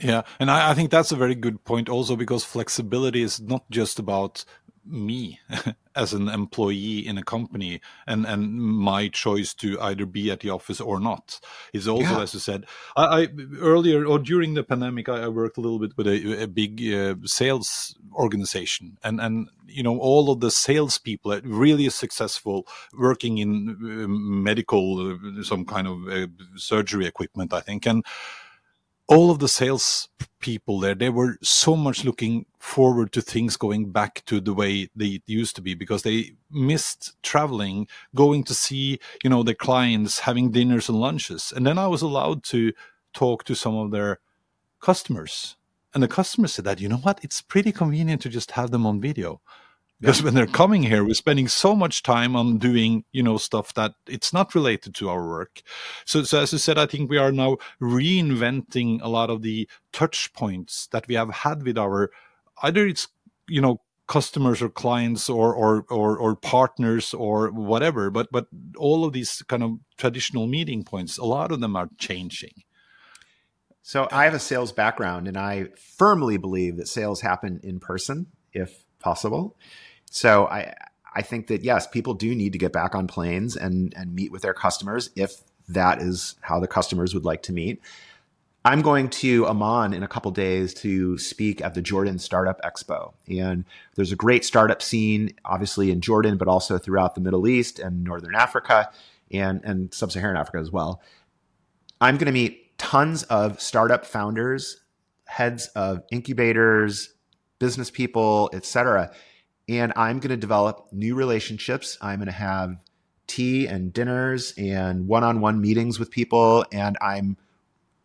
Yeah, 0.00 0.22
and 0.38 0.50
I, 0.50 0.70
I, 0.70 0.74
think 0.74 0.90
that's 0.90 1.12
a 1.12 1.16
very 1.16 1.34
good 1.34 1.62
point 1.64 1.88
also 1.88 2.16
because 2.16 2.42
flexibility 2.42 3.22
is 3.22 3.40
not 3.40 3.70
just 3.70 3.98
about 3.98 4.44
me 4.84 5.38
as 5.94 6.12
an 6.12 6.28
employee 6.28 7.06
in 7.06 7.18
a 7.18 7.22
company 7.22 7.80
and 8.06 8.26
and 8.26 8.54
my 8.60 9.08
choice 9.08 9.52
to 9.54 9.80
either 9.80 10.06
be 10.06 10.30
at 10.30 10.40
the 10.40 10.50
office 10.50 10.80
or 10.80 11.00
not 11.00 11.40
is 11.72 11.86
also 11.86 12.10
yeah. 12.10 12.22
as 12.22 12.34
you 12.34 12.40
said 12.40 12.64
I, 12.96 13.22
I, 13.22 13.28
earlier 13.58 14.06
or 14.06 14.18
during 14.18 14.54
the 14.54 14.62
pandemic 14.62 15.08
I, 15.08 15.24
I 15.24 15.28
worked 15.28 15.58
a 15.58 15.60
little 15.60 15.78
bit 15.78 15.96
with 15.96 16.06
a, 16.06 16.44
a 16.44 16.48
big 16.48 16.82
uh, 16.92 17.16
sales 17.24 17.94
organization 18.14 18.98
and 19.02 19.20
and 19.20 19.48
you 19.66 19.82
know 19.82 19.98
all 19.98 20.30
of 20.30 20.40
the 20.40 20.50
salespeople 20.50 21.32
are 21.32 21.40
really 21.44 21.88
successful 21.90 22.66
working 22.98 23.38
in 23.38 23.70
uh, 23.70 24.08
medical 24.08 25.12
uh, 25.12 25.42
some 25.42 25.64
kind 25.64 25.86
of 25.86 26.08
uh, 26.08 26.26
surgery 26.56 27.06
equipment 27.06 27.52
I 27.52 27.60
think 27.60 27.86
and 27.86 28.04
all 29.10 29.30
of 29.30 29.40
the 29.40 29.48
sales 29.48 30.08
people 30.38 30.80
there 30.80 30.94
they 30.94 31.10
were 31.10 31.36
so 31.42 31.76
much 31.76 32.04
looking 32.04 32.46
forward 32.58 33.12
to 33.12 33.20
things 33.20 33.56
going 33.56 33.90
back 33.90 34.24
to 34.24 34.40
the 34.40 34.54
way 34.54 34.88
they 34.94 35.20
used 35.26 35.56
to 35.56 35.60
be 35.60 35.74
because 35.74 36.02
they 36.02 36.32
missed 36.50 37.14
traveling 37.22 37.86
going 38.14 38.44
to 38.44 38.54
see 38.54 38.98
you 39.22 39.28
know 39.28 39.42
their 39.42 39.54
clients 39.54 40.20
having 40.20 40.50
dinners 40.50 40.88
and 40.88 40.98
lunches. 40.98 41.52
And 41.54 41.66
then 41.66 41.76
i 41.78 41.86
was 41.86 42.02
allowed 42.02 42.42
to 42.44 42.72
talk 43.12 43.44
to 43.44 43.54
some 43.54 43.76
of 43.76 43.90
their 43.90 44.20
customers. 44.80 45.56
And 45.92 46.02
the 46.02 46.08
customers 46.08 46.54
said 46.54 46.64
that 46.66 46.80
you 46.80 46.88
know 46.88 46.98
what? 46.98 47.18
It's 47.24 47.42
pretty 47.42 47.72
convenient 47.72 48.22
to 48.22 48.28
just 48.28 48.52
have 48.52 48.70
them 48.70 48.86
on 48.86 49.00
video 49.00 49.40
because 50.00 50.22
when 50.22 50.34
they're 50.34 50.46
coming 50.46 50.82
here 50.82 51.04
we're 51.04 51.14
spending 51.14 51.48
so 51.48 51.76
much 51.76 52.02
time 52.02 52.34
on 52.34 52.58
doing 52.58 53.04
you 53.12 53.22
know 53.22 53.36
stuff 53.36 53.74
that 53.74 53.94
it's 54.06 54.32
not 54.32 54.54
related 54.54 54.94
to 54.94 55.08
our 55.08 55.26
work. 55.26 55.62
So, 56.04 56.22
so 56.22 56.40
as 56.40 56.54
i 56.54 56.56
said 56.56 56.78
i 56.78 56.86
think 56.86 57.10
we 57.10 57.18
are 57.18 57.32
now 57.32 57.58
reinventing 57.80 59.00
a 59.02 59.08
lot 59.08 59.30
of 59.30 59.42
the 59.42 59.68
touch 59.92 60.32
points 60.32 60.88
that 60.92 61.06
we 61.08 61.14
have 61.14 61.30
had 61.30 61.62
with 61.64 61.78
our 61.78 62.10
either 62.62 62.86
it's 62.86 63.08
you 63.48 63.60
know 63.60 63.80
customers 64.06 64.60
or 64.60 64.68
clients 64.68 65.30
or, 65.30 65.54
or 65.54 65.84
or 65.88 66.18
or 66.18 66.34
partners 66.34 67.14
or 67.14 67.48
whatever 67.52 68.10
but 68.10 68.26
but 68.32 68.46
all 68.76 69.04
of 69.04 69.12
these 69.12 69.42
kind 69.42 69.62
of 69.62 69.78
traditional 69.96 70.48
meeting 70.48 70.82
points 70.82 71.16
a 71.16 71.24
lot 71.24 71.52
of 71.52 71.60
them 71.60 71.76
are 71.76 71.88
changing. 71.98 72.64
So 73.82 74.08
i 74.10 74.24
have 74.24 74.34
a 74.34 74.40
sales 74.40 74.72
background 74.72 75.28
and 75.28 75.36
i 75.36 75.66
firmly 75.96 76.38
believe 76.38 76.76
that 76.76 76.88
sales 76.88 77.20
happen 77.20 77.60
in 77.62 77.78
person 77.78 78.26
if 78.52 78.84
possible 78.98 79.56
so 80.10 80.46
I 80.48 80.74
I 81.14 81.22
think 81.22 81.46
that 81.46 81.64
yes, 81.64 81.86
people 81.86 82.14
do 82.14 82.34
need 82.34 82.52
to 82.52 82.58
get 82.58 82.72
back 82.72 82.94
on 82.94 83.06
planes 83.06 83.56
and 83.56 83.94
and 83.96 84.14
meet 84.14 84.30
with 84.30 84.42
their 84.42 84.54
customers 84.54 85.08
if 85.16 85.40
that 85.68 86.02
is 86.02 86.34
how 86.42 86.60
the 86.60 86.68
customers 86.68 87.14
would 87.14 87.24
like 87.24 87.42
to 87.44 87.52
meet. 87.52 87.80
I'm 88.62 88.82
going 88.82 89.08
to 89.08 89.46
Amman 89.46 89.94
in 89.94 90.02
a 90.02 90.08
couple 90.08 90.30
days 90.32 90.74
to 90.74 91.16
speak 91.16 91.62
at 91.62 91.72
the 91.72 91.80
Jordan 91.80 92.18
Startup 92.18 92.60
Expo. 92.60 93.14
And 93.26 93.64
there's 93.94 94.12
a 94.12 94.16
great 94.16 94.44
startup 94.44 94.82
scene, 94.82 95.32
obviously 95.46 95.90
in 95.90 96.02
Jordan, 96.02 96.36
but 96.36 96.46
also 96.46 96.76
throughout 96.76 97.14
the 97.14 97.22
Middle 97.22 97.48
East 97.48 97.78
and 97.78 98.04
Northern 98.04 98.34
Africa 98.34 98.90
and, 99.30 99.64
and 99.64 99.94
Sub 99.94 100.12
Saharan 100.12 100.36
Africa 100.36 100.58
as 100.58 100.70
well. 100.70 101.00
I'm 102.02 102.16
going 102.16 102.26
to 102.26 102.32
meet 102.32 102.76
tons 102.76 103.22
of 103.24 103.62
startup 103.62 104.04
founders, 104.04 104.82
heads 105.24 105.68
of 105.68 106.02
incubators, 106.10 107.14
business 107.58 107.90
people, 107.90 108.50
etc. 108.52 109.10
And 109.70 109.92
I'm 109.94 110.18
going 110.18 110.30
to 110.30 110.36
develop 110.36 110.88
new 110.90 111.14
relationships. 111.14 111.96
I'm 112.02 112.18
going 112.18 112.26
to 112.26 112.32
have 112.32 112.82
tea 113.28 113.68
and 113.68 113.92
dinners 113.92 114.52
and 114.58 115.06
one 115.06 115.22
on 115.22 115.40
one 115.40 115.60
meetings 115.60 116.00
with 116.00 116.10
people. 116.10 116.64
And 116.72 116.98
I'm 117.00 117.36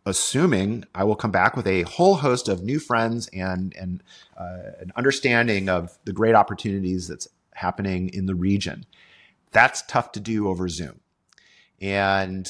assuming 0.06 0.84
I 0.94 1.02
will 1.02 1.16
come 1.16 1.32
back 1.32 1.56
with 1.56 1.66
a 1.66 1.82
whole 1.82 2.14
host 2.14 2.48
of 2.48 2.62
new 2.62 2.78
friends 2.78 3.28
and 3.32 3.74
and 3.76 4.04
uh, 4.38 4.70
an 4.78 4.92
understanding 4.94 5.68
of 5.68 5.98
the 6.04 6.12
great 6.12 6.36
opportunities 6.36 7.08
that's 7.08 7.26
happening 7.54 8.10
in 8.14 8.26
the 8.26 8.36
region. 8.36 8.86
That's 9.50 9.82
tough 9.88 10.12
to 10.12 10.20
do 10.20 10.46
over 10.46 10.68
Zoom. 10.68 11.00
And 11.80 12.48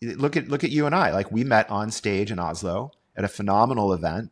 look 0.00 0.36
at 0.36 0.46
look 0.46 0.62
at 0.62 0.70
you 0.70 0.86
and 0.86 0.94
I. 0.94 1.10
Like 1.10 1.32
we 1.32 1.42
met 1.42 1.68
on 1.68 1.90
stage 1.90 2.30
in 2.30 2.38
Oslo 2.38 2.92
at 3.16 3.24
a 3.24 3.28
phenomenal 3.28 3.92
event. 3.92 4.30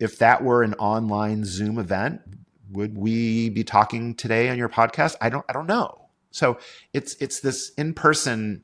If 0.00 0.18
that 0.18 0.42
were 0.42 0.64
an 0.64 0.74
online 0.74 1.44
Zoom 1.44 1.78
event, 1.78 2.22
would 2.72 2.96
we 2.96 3.50
be 3.50 3.64
talking 3.64 4.14
today 4.14 4.48
on 4.48 4.58
your 4.58 4.68
podcast? 4.68 5.16
I 5.20 5.28
don't 5.28 5.44
I 5.48 5.52
don't 5.52 5.66
know. 5.66 6.08
So 6.30 6.58
it's 6.92 7.14
it's 7.20 7.40
this 7.40 7.70
in-person 7.76 8.62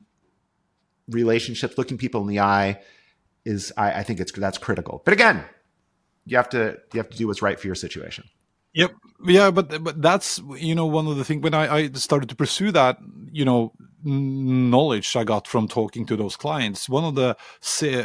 relationships, 1.09 1.77
looking 1.77 1.97
people 1.97 2.21
in 2.21 2.27
the 2.27 2.39
eye 2.39 2.81
is 3.45 3.71
I, 3.77 3.99
I 3.99 4.03
think 4.03 4.19
it's 4.19 4.31
that's 4.31 4.57
critical. 4.57 5.01
But 5.05 5.13
again, 5.13 5.43
you 6.25 6.37
have 6.37 6.49
to 6.49 6.77
you 6.93 6.99
have 6.99 7.09
to 7.09 7.17
do 7.17 7.27
what's 7.27 7.41
right 7.41 7.59
for 7.59 7.67
your 7.67 7.75
situation. 7.75 8.25
Yep. 8.73 8.91
Yeah, 9.25 9.51
but 9.51 9.83
but 9.83 10.01
that's 10.01 10.41
you 10.57 10.75
know 10.75 10.85
one 10.85 11.07
of 11.07 11.17
the 11.17 11.25
things 11.25 11.41
when 11.43 11.53
I, 11.53 11.75
I 11.75 11.91
started 11.93 12.29
to 12.29 12.35
pursue 12.35 12.71
that 12.71 12.99
you 13.31 13.45
know 13.45 13.73
knowledge 14.03 15.15
I 15.15 15.23
got 15.23 15.47
from 15.47 15.67
talking 15.67 16.05
to 16.07 16.15
those 16.15 16.35
clients. 16.35 16.89
One 16.89 17.03
of 17.03 17.15
the 17.15 17.37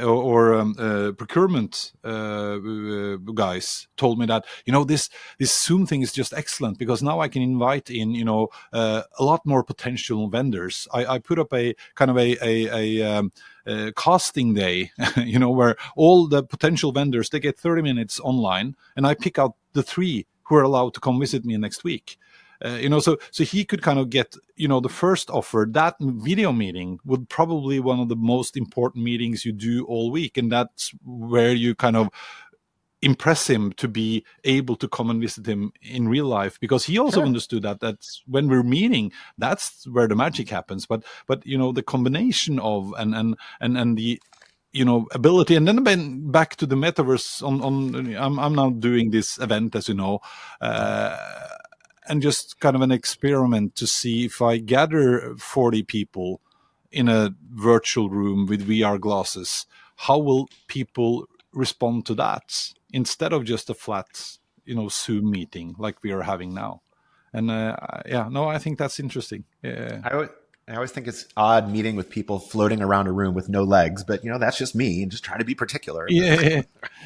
or 0.05 0.55
um, 0.55 0.75
uh, 0.79 1.13
procurement 1.13 1.93
uh, 2.05 2.09
uh, 2.09 3.17
guys 3.35 3.89
told 3.97 4.19
me 4.19 4.27
that 4.27 4.45
you 4.67 4.73
know 4.73 4.85
this 4.85 5.09
this 5.39 5.57
Zoom 5.57 5.87
thing 5.87 6.03
is 6.03 6.13
just 6.13 6.33
excellent 6.33 6.79
because 6.79 7.03
now 7.03 7.21
I 7.21 7.29
can 7.29 7.43
invite 7.43 7.91
in 7.91 8.15
you 8.15 8.25
know 8.25 8.49
uh, 8.73 9.03
a 9.19 9.25
lot 9.25 9.45
more 9.45 9.63
potential 9.63 10.29
vendors. 10.29 10.89
I, 10.93 11.07
I, 11.07 11.19
put 11.19 11.39
up 11.39 11.53
a 11.53 11.75
kind 11.95 12.11
of 12.11 12.19
a 12.19 12.37
a, 12.43 13.01
a 13.01 13.19
um, 13.19 13.33
uh, 13.67 13.91
casting 13.97 14.55
day, 14.55 14.91
you 15.17 15.39
know, 15.39 15.51
where 15.51 15.77
all 15.97 16.27
the 16.27 16.43
potential 16.43 16.93
vendors 16.93 17.31
they 17.31 17.41
get 17.41 17.59
30 17.59 17.83
minutes 17.83 18.21
online, 18.21 18.77
and 18.97 19.07
I 19.07 19.15
pick 19.15 19.39
out 19.39 19.55
the 19.73 19.83
three 19.83 20.27
who 20.45 20.57
are 20.57 20.63
allowed 20.63 20.95
to 20.95 21.01
come 21.01 21.19
visit 21.21 21.45
me 21.45 21.57
next 21.57 21.85
week. 21.85 22.19
Uh, 22.65 22.79
you 22.81 22.89
know, 22.89 23.01
so 23.01 23.19
so 23.31 23.45
he 23.45 23.65
could 23.65 23.83
kind 23.83 23.99
of 23.99 24.09
get 24.09 24.37
you 24.57 24.67
know 24.67 24.81
the 24.81 24.89
first 24.89 25.29
offer. 25.31 25.67
That 25.71 25.97
video 26.01 26.53
meeting 26.53 26.99
would 27.05 27.29
probably 27.29 27.79
one 27.79 28.01
of 28.01 28.09
the 28.09 28.17
most 28.17 28.57
important 28.57 29.05
meetings 29.05 29.45
you 29.45 29.53
do 29.53 29.85
all 29.85 30.11
week, 30.11 30.39
and 30.39 30.51
that's 30.51 30.93
where 31.05 31.53
you 31.53 31.75
kind 31.75 31.97
of 31.97 32.09
impress 33.05 33.49
him 33.49 33.71
to 33.75 33.87
be 33.87 34.25
able 34.45 34.77
to 34.77 34.89
come 34.89 35.11
and 35.11 35.21
visit 35.21 35.47
him 35.47 35.71
in 35.83 36.09
real 36.09 36.25
life 36.25 36.59
because 36.59 36.87
he 36.87 36.99
also 36.99 37.19
sure. 37.19 37.27
understood 37.27 37.63
that 37.63 37.79
that's 37.79 38.23
when 38.27 38.49
we're 38.49 38.63
meeting 38.63 39.13
that's 39.37 39.87
where 39.89 40.09
the 40.09 40.17
magic 40.17 40.49
happens 40.49 40.87
but 40.87 41.05
but 41.27 41.47
you 41.47 41.59
know 41.59 41.71
the 41.71 41.83
combination 41.83 42.59
of 42.61 42.95
and 42.97 43.15
and 43.15 43.37
and 43.61 43.77
and 43.77 43.99
the 43.99 44.19
you 44.73 44.87
know 44.87 45.07
ability 45.13 45.55
and 45.55 45.69
then 45.69 46.31
back 46.31 46.57
to 46.57 46.65
the 46.65 46.77
metaverse 46.77 47.43
on 47.43 47.61
on 47.63 48.17
i'm, 48.17 48.39
I'm 48.39 48.55
now 48.55 48.71
doing 48.71 49.11
this 49.11 49.39
event 49.39 49.77
as 49.77 49.87
you 49.87 49.95
know 49.95 50.21
uh, 50.63 51.17
and 52.07 52.23
just 52.23 52.61
kind 52.61 52.77
of 52.77 52.83
an 52.83 52.93
experiment 52.93 53.77
to 53.77 53.87
see 53.87 54.25
if 54.25 54.43
I 54.43 54.59
gather 54.59 55.35
40 55.37 55.83
people 55.85 56.41
in 56.93 57.09
a 57.09 57.35
virtual 57.53 58.09
room 58.09 58.47
with 58.47 58.69
VR 58.69 59.01
glasses, 59.01 59.67
how 59.97 60.19
will 60.19 60.49
people 60.69 61.27
respond 61.53 62.07
to 62.07 62.15
that 62.15 62.73
instead 62.93 63.33
of 63.33 63.45
just 63.45 63.71
a 63.71 63.75
flat, 63.75 64.39
you 64.65 64.75
know, 64.75 64.89
Zoom 64.89 65.31
meeting 65.31 65.75
like 65.79 66.03
we 66.03 66.13
are 66.13 66.23
having 66.23 66.55
now? 66.55 66.83
And 67.33 67.51
uh, 67.51 67.77
yeah, 68.07 68.29
no, 68.31 68.49
I 68.49 68.59
think 68.59 68.79
that's 68.79 69.01
interesting. 69.01 69.45
Yeah. 69.63 70.01
I 70.05 70.17
would 70.17 70.31
I 70.67 70.77
always 70.77 70.93
think 70.93 71.07
it's 71.07 71.27
odd 71.37 71.71
meeting 71.71 71.95
with 71.95 72.09
people 72.09 72.39
floating 72.39 72.81
around 72.81 73.07
a 73.07 73.13
room 73.13 73.35
with 73.35 73.51
no 73.51 73.63
legs, 73.63 74.03
but 74.03 74.25
you 74.25 74.31
know 74.31 74.39
that's 74.39 74.57
just 74.57 74.75
me 74.75 75.03
and 75.03 75.11
just 75.11 75.23
trying 75.23 75.41
to 75.41 75.45
be 75.45 75.55
particular. 75.55 76.07
Yeah, 76.09 76.41
yeah, 76.41 76.63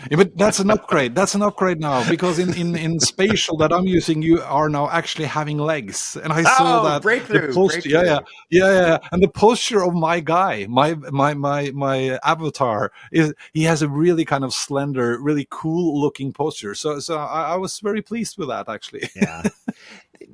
yeah, 0.08 0.16
but 0.16 0.36
that's 0.36 0.60
an 0.60 0.70
upgrade. 0.70 1.16
That's 1.16 1.34
an 1.34 1.42
upgrade 1.42 1.80
now 1.80 2.08
because 2.08 2.38
in, 2.38 2.54
in, 2.54 2.76
in 2.76 3.00
spatial 3.00 3.56
that 3.56 3.72
I'm 3.72 3.86
using, 3.88 4.22
you 4.22 4.40
are 4.42 4.68
now 4.68 4.88
actually 4.90 5.24
having 5.24 5.58
legs, 5.58 6.16
and 6.22 6.32
I 6.32 6.44
saw 6.44 6.82
oh, 6.82 6.88
that 6.88 7.02
breakthrough, 7.02 7.52
post, 7.52 7.72
breakthrough. 7.72 7.92
Yeah, 7.92 8.04
yeah, 8.04 8.20
yeah, 8.50 8.72
yeah, 8.72 8.98
and 9.10 9.20
the 9.20 9.28
posture 9.28 9.82
of 9.82 9.92
my 9.92 10.20
guy, 10.20 10.66
my 10.68 10.94
my 10.94 11.34
my 11.34 11.72
my 11.72 12.20
avatar 12.22 12.92
is 13.10 13.34
he 13.54 13.64
has 13.64 13.82
a 13.82 13.88
really 13.88 14.24
kind 14.24 14.44
of 14.44 14.54
slender, 14.54 15.18
really 15.20 15.48
cool 15.50 16.00
looking 16.00 16.32
posture. 16.32 16.76
So 16.76 17.00
so 17.00 17.18
I, 17.18 17.54
I 17.54 17.56
was 17.56 17.80
very 17.80 18.02
pleased 18.02 18.38
with 18.38 18.48
that 18.48 18.68
actually. 18.68 19.10
Yeah. 19.16 19.42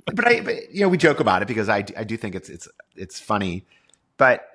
but 0.07 0.27
I, 0.27 0.41
but, 0.41 0.75
you 0.75 0.81
know, 0.81 0.89
we 0.89 0.97
joke 0.97 1.21
about 1.21 1.43
it 1.43 1.49
because 1.49 1.69
I, 1.69 1.85
I 1.97 2.05
do 2.05 2.17
think 2.17 2.35
it's 2.35 2.49
it's 2.49 2.69
it's 2.97 3.21
funny, 3.21 3.67
but 4.17 4.47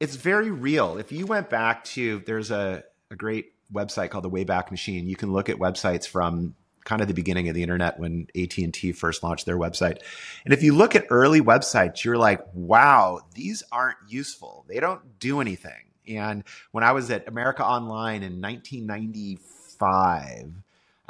it's 0.00 0.16
very 0.16 0.50
real. 0.50 0.98
If 0.98 1.12
you 1.12 1.26
went 1.26 1.48
back 1.48 1.84
to, 1.84 2.22
there's 2.26 2.50
a, 2.50 2.82
a 3.10 3.16
great 3.16 3.52
website 3.72 4.10
called 4.10 4.24
the 4.24 4.30
Wayback 4.30 4.70
Machine. 4.70 5.08
You 5.08 5.16
can 5.16 5.32
look 5.32 5.48
at 5.48 5.58
websites 5.58 6.06
from 6.06 6.54
kind 6.84 7.00
of 7.00 7.08
the 7.08 7.14
beginning 7.14 7.48
of 7.48 7.54
the 7.54 7.62
internet 7.62 7.98
when 8.00 8.26
AT&T 8.36 8.92
first 8.92 9.22
launched 9.22 9.46
their 9.46 9.56
website. 9.56 10.02
And 10.44 10.52
if 10.52 10.62
you 10.62 10.74
look 10.74 10.94
at 10.96 11.06
early 11.10 11.40
websites, 11.40 12.04
you're 12.04 12.18
like, 12.18 12.44
wow, 12.52 13.20
these 13.34 13.62
aren't 13.70 13.98
useful. 14.08 14.64
They 14.68 14.80
don't 14.80 15.20
do 15.20 15.40
anything. 15.40 15.92
And 16.08 16.42
when 16.72 16.82
I 16.82 16.90
was 16.92 17.08
at 17.10 17.28
America 17.28 17.64
Online 17.64 18.24
in 18.24 18.40
1995, 18.40 20.61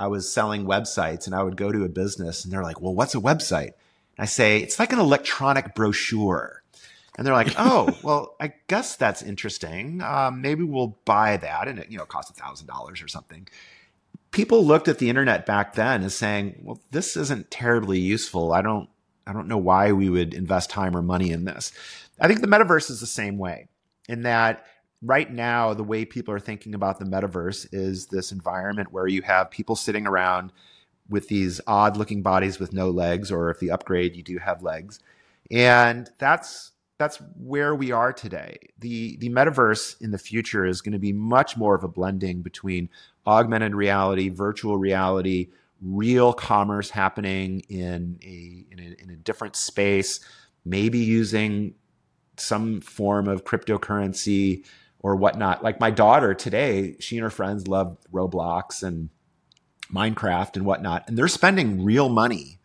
I 0.02 0.08
was 0.08 0.30
selling 0.30 0.66
websites 0.66 1.26
and 1.26 1.34
I 1.34 1.44
would 1.44 1.56
go 1.56 1.70
to 1.70 1.84
a 1.84 1.88
business 1.88 2.42
and 2.42 2.52
they're 2.52 2.64
like, 2.64 2.80
well, 2.80 2.92
what's 2.92 3.14
a 3.14 3.20
website? 3.20 3.74
And 4.16 4.18
I 4.18 4.24
say, 4.24 4.58
it's 4.58 4.80
like 4.80 4.92
an 4.92 4.98
electronic 4.98 5.76
brochure. 5.76 6.64
And 7.16 7.24
they're 7.24 7.32
like, 7.32 7.54
oh, 7.58 7.96
well, 8.02 8.34
I 8.40 8.54
guess 8.66 8.96
that's 8.96 9.22
interesting. 9.22 10.02
Um, 10.02 10.42
maybe 10.42 10.64
we'll 10.64 10.98
buy 11.04 11.36
that. 11.36 11.68
And 11.68 11.78
it, 11.78 11.88
you 11.88 11.98
know, 11.98 12.04
costs 12.04 12.32
a 12.32 12.34
thousand 12.34 12.66
dollars 12.66 13.00
or 13.00 13.06
something. 13.06 13.46
People 14.32 14.64
looked 14.66 14.88
at 14.88 14.98
the 14.98 15.08
internet 15.08 15.46
back 15.46 15.74
then 15.74 16.02
as 16.02 16.16
saying, 16.16 16.60
well, 16.64 16.80
this 16.90 17.16
isn't 17.16 17.52
terribly 17.52 18.00
useful. 18.00 18.52
I 18.52 18.60
don't, 18.60 18.88
I 19.24 19.32
don't 19.32 19.46
know 19.46 19.58
why 19.58 19.92
we 19.92 20.10
would 20.10 20.34
invest 20.34 20.68
time 20.68 20.96
or 20.96 21.02
money 21.02 21.30
in 21.30 21.44
this. 21.44 21.70
I 22.20 22.26
think 22.26 22.40
the 22.40 22.48
metaverse 22.48 22.90
is 22.90 22.98
the 22.98 23.06
same 23.06 23.38
way 23.38 23.68
in 24.08 24.22
that 24.22 24.66
right 25.02 25.30
now, 25.30 25.74
the 25.74 25.82
way 25.82 26.04
people 26.04 26.32
are 26.32 26.40
thinking 26.40 26.74
about 26.74 26.98
the 26.98 27.04
metaverse 27.04 27.66
is 27.72 28.06
this 28.06 28.32
environment 28.32 28.92
where 28.92 29.06
you 29.06 29.22
have 29.22 29.50
people 29.50 29.76
sitting 29.76 30.06
around 30.06 30.52
with 31.08 31.28
these 31.28 31.60
odd 31.66 31.96
looking 31.96 32.22
bodies 32.22 32.58
with 32.58 32.72
no 32.72 32.90
legs, 32.90 33.30
or 33.30 33.50
if 33.50 33.58
the 33.58 33.70
upgrade, 33.70 34.16
you 34.16 34.22
do 34.22 34.38
have 34.38 34.62
legs. 34.62 35.00
And 35.50 36.08
that's 36.18 36.70
that's 36.98 37.20
where 37.36 37.74
we 37.74 37.90
are 37.90 38.12
today. 38.12 38.56
The 38.78 39.16
the 39.16 39.28
metaverse 39.28 40.00
in 40.00 40.12
the 40.12 40.18
future 40.18 40.64
is 40.64 40.80
going 40.80 40.92
to 40.92 40.98
be 40.98 41.12
much 41.12 41.56
more 41.56 41.74
of 41.74 41.82
a 41.82 41.88
blending 41.88 42.42
between 42.42 42.88
augmented 43.26 43.74
reality, 43.74 44.28
virtual 44.28 44.78
reality, 44.78 45.48
real 45.80 46.32
commerce 46.32 46.90
happening 46.90 47.60
in 47.68 48.18
a 48.22 48.64
in 48.70 48.78
a, 48.78 49.02
in 49.02 49.10
a 49.10 49.16
different 49.16 49.56
space, 49.56 50.20
maybe 50.64 50.98
using 50.98 51.74
some 52.36 52.80
form 52.80 53.28
of 53.28 53.44
cryptocurrency 53.44 54.64
or 55.02 55.16
whatnot. 55.16 55.62
Like 55.62 55.80
my 55.80 55.90
daughter 55.90 56.34
today, 56.34 56.96
she 57.00 57.16
and 57.16 57.24
her 57.24 57.30
friends 57.30 57.68
love 57.68 57.96
Roblox 58.12 58.82
and 58.82 59.10
Minecraft 59.92 60.56
and 60.56 60.64
whatnot, 60.64 61.06
and 61.06 61.18
they're 61.18 61.28
spending 61.28 61.84
real 61.84 62.08
money 62.08 62.58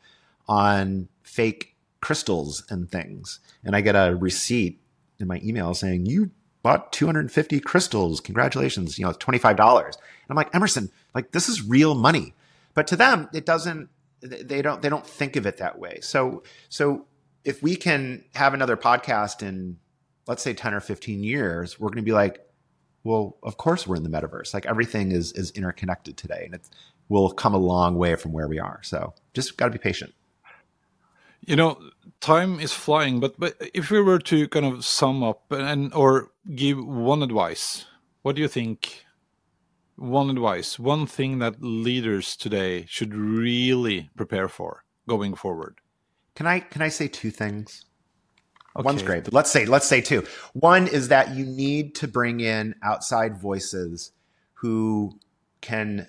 on 0.47 1.09
fake 1.23 1.75
crystals 1.99 2.63
and 2.69 2.89
things. 2.89 3.39
And 3.65 3.75
I 3.75 3.81
get 3.81 3.95
a 3.95 4.15
receipt 4.15 4.79
in 5.19 5.27
my 5.27 5.41
email 5.43 5.73
saying, 5.73 6.05
You 6.05 6.31
bought 6.63 6.91
250 6.93 7.59
crystals. 7.59 8.19
Congratulations. 8.19 8.97
You 8.97 9.05
know, 9.05 9.11
it's 9.11 9.23
$25. 9.23 9.83
And 9.85 9.95
I'm 10.29 10.35
like, 10.35 10.53
Emerson, 10.53 10.91
like 11.13 11.31
this 11.31 11.49
is 11.49 11.61
real 11.63 11.95
money. 11.95 12.33
But 12.73 12.87
to 12.87 12.95
them, 12.95 13.29
it 13.33 13.45
doesn't, 13.45 13.89
they 14.21 14.61
don't, 14.61 14.81
they 14.81 14.89
don't 14.89 15.05
think 15.05 15.35
of 15.35 15.45
it 15.45 15.57
that 15.57 15.79
way. 15.79 15.99
So, 16.01 16.43
so 16.69 17.05
if 17.43 17.63
we 17.63 17.75
can 17.75 18.25
have 18.35 18.53
another 18.53 18.75
podcast 18.77 19.41
in 19.41 19.77
let's 20.27 20.43
say 20.43 20.53
10 20.53 20.73
or 20.73 20.79
15 20.79 21.23
years, 21.23 21.79
we're 21.79 21.89
going 21.89 21.97
to 21.97 22.01
be 22.03 22.11
like, 22.11 22.45
well, 23.03 23.37
of 23.43 23.57
course 23.57 23.87
we're 23.87 23.95
in 23.95 24.03
the 24.03 24.09
metaverse. 24.09 24.53
Like 24.53 24.65
everything 24.65 25.11
is 25.11 25.31
is 25.31 25.51
interconnected 25.51 26.17
today, 26.17 26.43
and 26.45 26.53
it 26.53 26.69
will 27.09 27.31
come 27.31 27.53
a 27.53 27.57
long 27.57 27.95
way 27.95 28.15
from 28.15 28.33
where 28.33 28.47
we 28.47 28.59
are. 28.59 28.81
So 28.83 29.13
just 29.33 29.57
got 29.57 29.65
to 29.65 29.71
be 29.71 29.77
patient. 29.77 30.13
You 31.41 31.55
know, 31.55 31.79
time 32.19 32.59
is 32.59 32.73
flying, 32.73 33.19
but 33.21 33.39
but 33.39 33.55
if 33.73 33.89
we 33.89 34.01
were 34.01 34.19
to 34.19 34.47
kind 34.49 34.65
of 34.65 34.83
sum 34.83 35.23
up 35.23 35.51
and 35.51 35.93
or 35.93 36.31
give 36.53 36.85
one 36.85 37.23
advice, 37.23 37.85
what 38.23 38.35
do 38.35 38.41
you 38.41 38.49
think? 38.49 39.05
One 39.95 40.29
advice, 40.29 40.77
one 40.77 41.07
thing 41.07 41.39
that 41.39 41.63
leaders 41.63 42.35
today 42.35 42.85
should 42.87 43.15
really 43.15 44.11
prepare 44.15 44.47
for 44.47 44.83
going 45.07 45.33
forward. 45.33 45.79
Can 46.35 46.45
I 46.45 46.59
can 46.59 46.81
I 46.81 46.89
say 46.89 47.07
two 47.07 47.31
things? 47.31 47.85
Okay. 48.77 48.85
One's 48.85 49.01
great, 49.01 49.23
but 49.23 49.33
let's 49.33 49.51
say 49.51 49.65
let's 49.65 49.87
say 49.87 50.01
two. 50.01 50.23
One 50.53 50.87
is 50.87 51.07
that 51.07 51.35
you 51.35 51.45
need 51.45 51.95
to 51.95 52.07
bring 52.07 52.39
in 52.39 52.75
outside 52.83 53.41
voices 53.41 54.11
who 54.53 55.19
can 55.61 56.07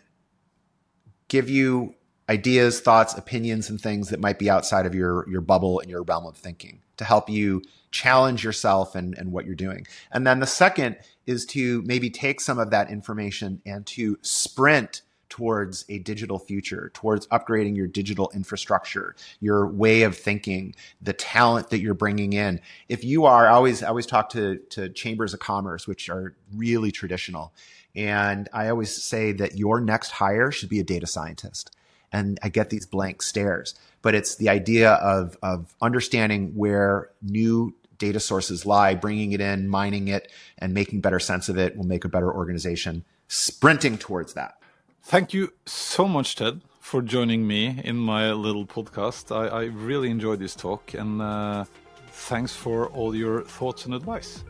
give 1.28 1.48
you 1.48 1.94
ideas, 2.28 2.80
thoughts, 2.80 3.14
opinions, 3.14 3.70
and 3.70 3.80
things 3.80 4.10
that 4.10 4.20
might 4.20 4.38
be 4.38 4.50
outside 4.50 4.84
of 4.84 4.94
your 4.94 5.28
your 5.30 5.40
bubble 5.40 5.80
and 5.80 5.88
your 5.88 6.02
realm 6.02 6.26
of 6.26 6.36
thinking 6.36 6.82
to 6.98 7.04
help 7.04 7.30
you 7.30 7.62
challenge 7.90 8.44
yourself 8.44 8.94
and, 8.94 9.16
and 9.16 9.32
what 9.32 9.46
you're 9.46 9.54
doing. 9.54 9.86
And 10.12 10.26
then 10.26 10.40
the 10.40 10.46
second 10.46 10.96
is 11.26 11.46
to 11.46 11.82
maybe 11.82 12.10
take 12.10 12.40
some 12.40 12.58
of 12.58 12.70
that 12.70 12.90
information 12.90 13.62
and 13.64 13.86
to 13.86 14.18
sprint 14.20 15.02
towards 15.28 15.84
a 15.88 15.98
digital 15.98 16.38
future, 16.38 16.90
towards 16.94 17.26
upgrading 17.28 17.76
your 17.76 17.86
digital 17.86 18.30
infrastructure, 18.34 19.14
your 19.40 19.66
way 19.66 20.02
of 20.02 20.16
thinking, 20.16 20.74
the 21.00 21.12
talent 21.12 21.70
that 21.70 21.80
you're 21.80 21.94
bringing 21.94 22.32
in. 22.32 22.60
If 22.88 23.04
you 23.04 23.24
are, 23.24 23.46
I 23.46 23.52
always, 23.52 23.82
I 23.82 23.88
always 23.88 24.06
talk 24.06 24.30
to, 24.30 24.56
to 24.70 24.88
chambers 24.88 25.34
of 25.34 25.40
commerce, 25.40 25.86
which 25.86 26.08
are 26.08 26.34
really 26.54 26.90
traditional. 26.90 27.52
And 27.94 28.48
I 28.52 28.68
always 28.68 29.02
say 29.02 29.32
that 29.32 29.56
your 29.56 29.80
next 29.80 30.10
hire 30.10 30.50
should 30.50 30.68
be 30.68 30.80
a 30.80 30.84
data 30.84 31.06
scientist. 31.06 31.74
And 32.10 32.38
I 32.42 32.48
get 32.48 32.70
these 32.70 32.86
blank 32.86 33.20
stares, 33.22 33.74
but 34.00 34.14
it's 34.14 34.36
the 34.36 34.48
idea 34.48 34.92
of, 34.92 35.36
of 35.42 35.74
understanding 35.82 36.52
where 36.54 37.10
new 37.20 37.74
data 37.98 38.20
sources 38.20 38.64
lie, 38.64 38.94
bringing 38.94 39.32
it 39.32 39.40
in, 39.40 39.68
mining 39.68 40.08
it, 40.08 40.30
and 40.56 40.72
making 40.72 41.00
better 41.00 41.18
sense 41.18 41.48
of 41.48 41.58
it 41.58 41.76
will 41.76 41.86
make 41.86 42.04
a 42.04 42.08
better 42.08 42.32
organization. 42.32 43.04
Sprinting 43.26 43.98
towards 43.98 44.34
that. 44.34 44.57
Thank 45.02 45.32
you 45.32 45.52
so 45.64 46.06
much, 46.06 46.36
Ted, 46.36 46.60
for 46.80 47.00
joining 47.02 47.46
me 47.46 47.80
in 47.82 47.96
my 47.96 48.32
little 48.32 48.66
podcast. 48.66 49.34
I, 49.34 49.46
I 49.48 49.64
really 49.64 50.10
enjoyed 50.10 50.38
this 50.38 50.54
talk, 50.54 50.94
and 50.94 51.22
uh, 51.22 51.64
thanks 52.10 52.54
for 52.54 52.88
all 52.88 53.14
your 53.14 53.42
thoughts 53.42 53.86
and 53.86 53.94
advice. 53.94 54.44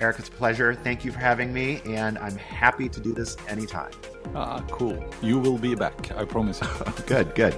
Eirik, 0.00 0.18
it's 0.18 0.28
a 0.28 0.32
pleasure. 0.32 0.74
Thank 0.74 1.04
you 1.04 1.12
for 1.12 1.18
having 1.18 1.52
me, 1.52 1.80
and 1.84 2.18
I'm 2.18 2.36
happy 2.36 2.88
to 2.88 3.00
do 3.00 3.12
this 3.12 3.36
anytime. 3.48 3.90
Ah, 4.34 4.62
cool. 4.70 5.02
You 5.22 5.38
will 5.38 5.58
be 5.58 5.74
back, 5.74 6.12
I 6.16 6.24
promise. 6.24 6.60
good, 7.06 7.34
good. 7.34 7.54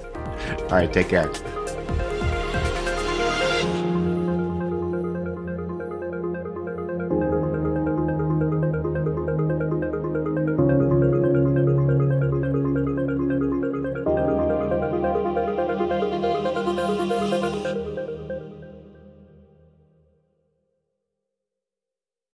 All 0.62 0.68
right, 0.70 0.92
take 0.92 1.08
care. 1.08 1.30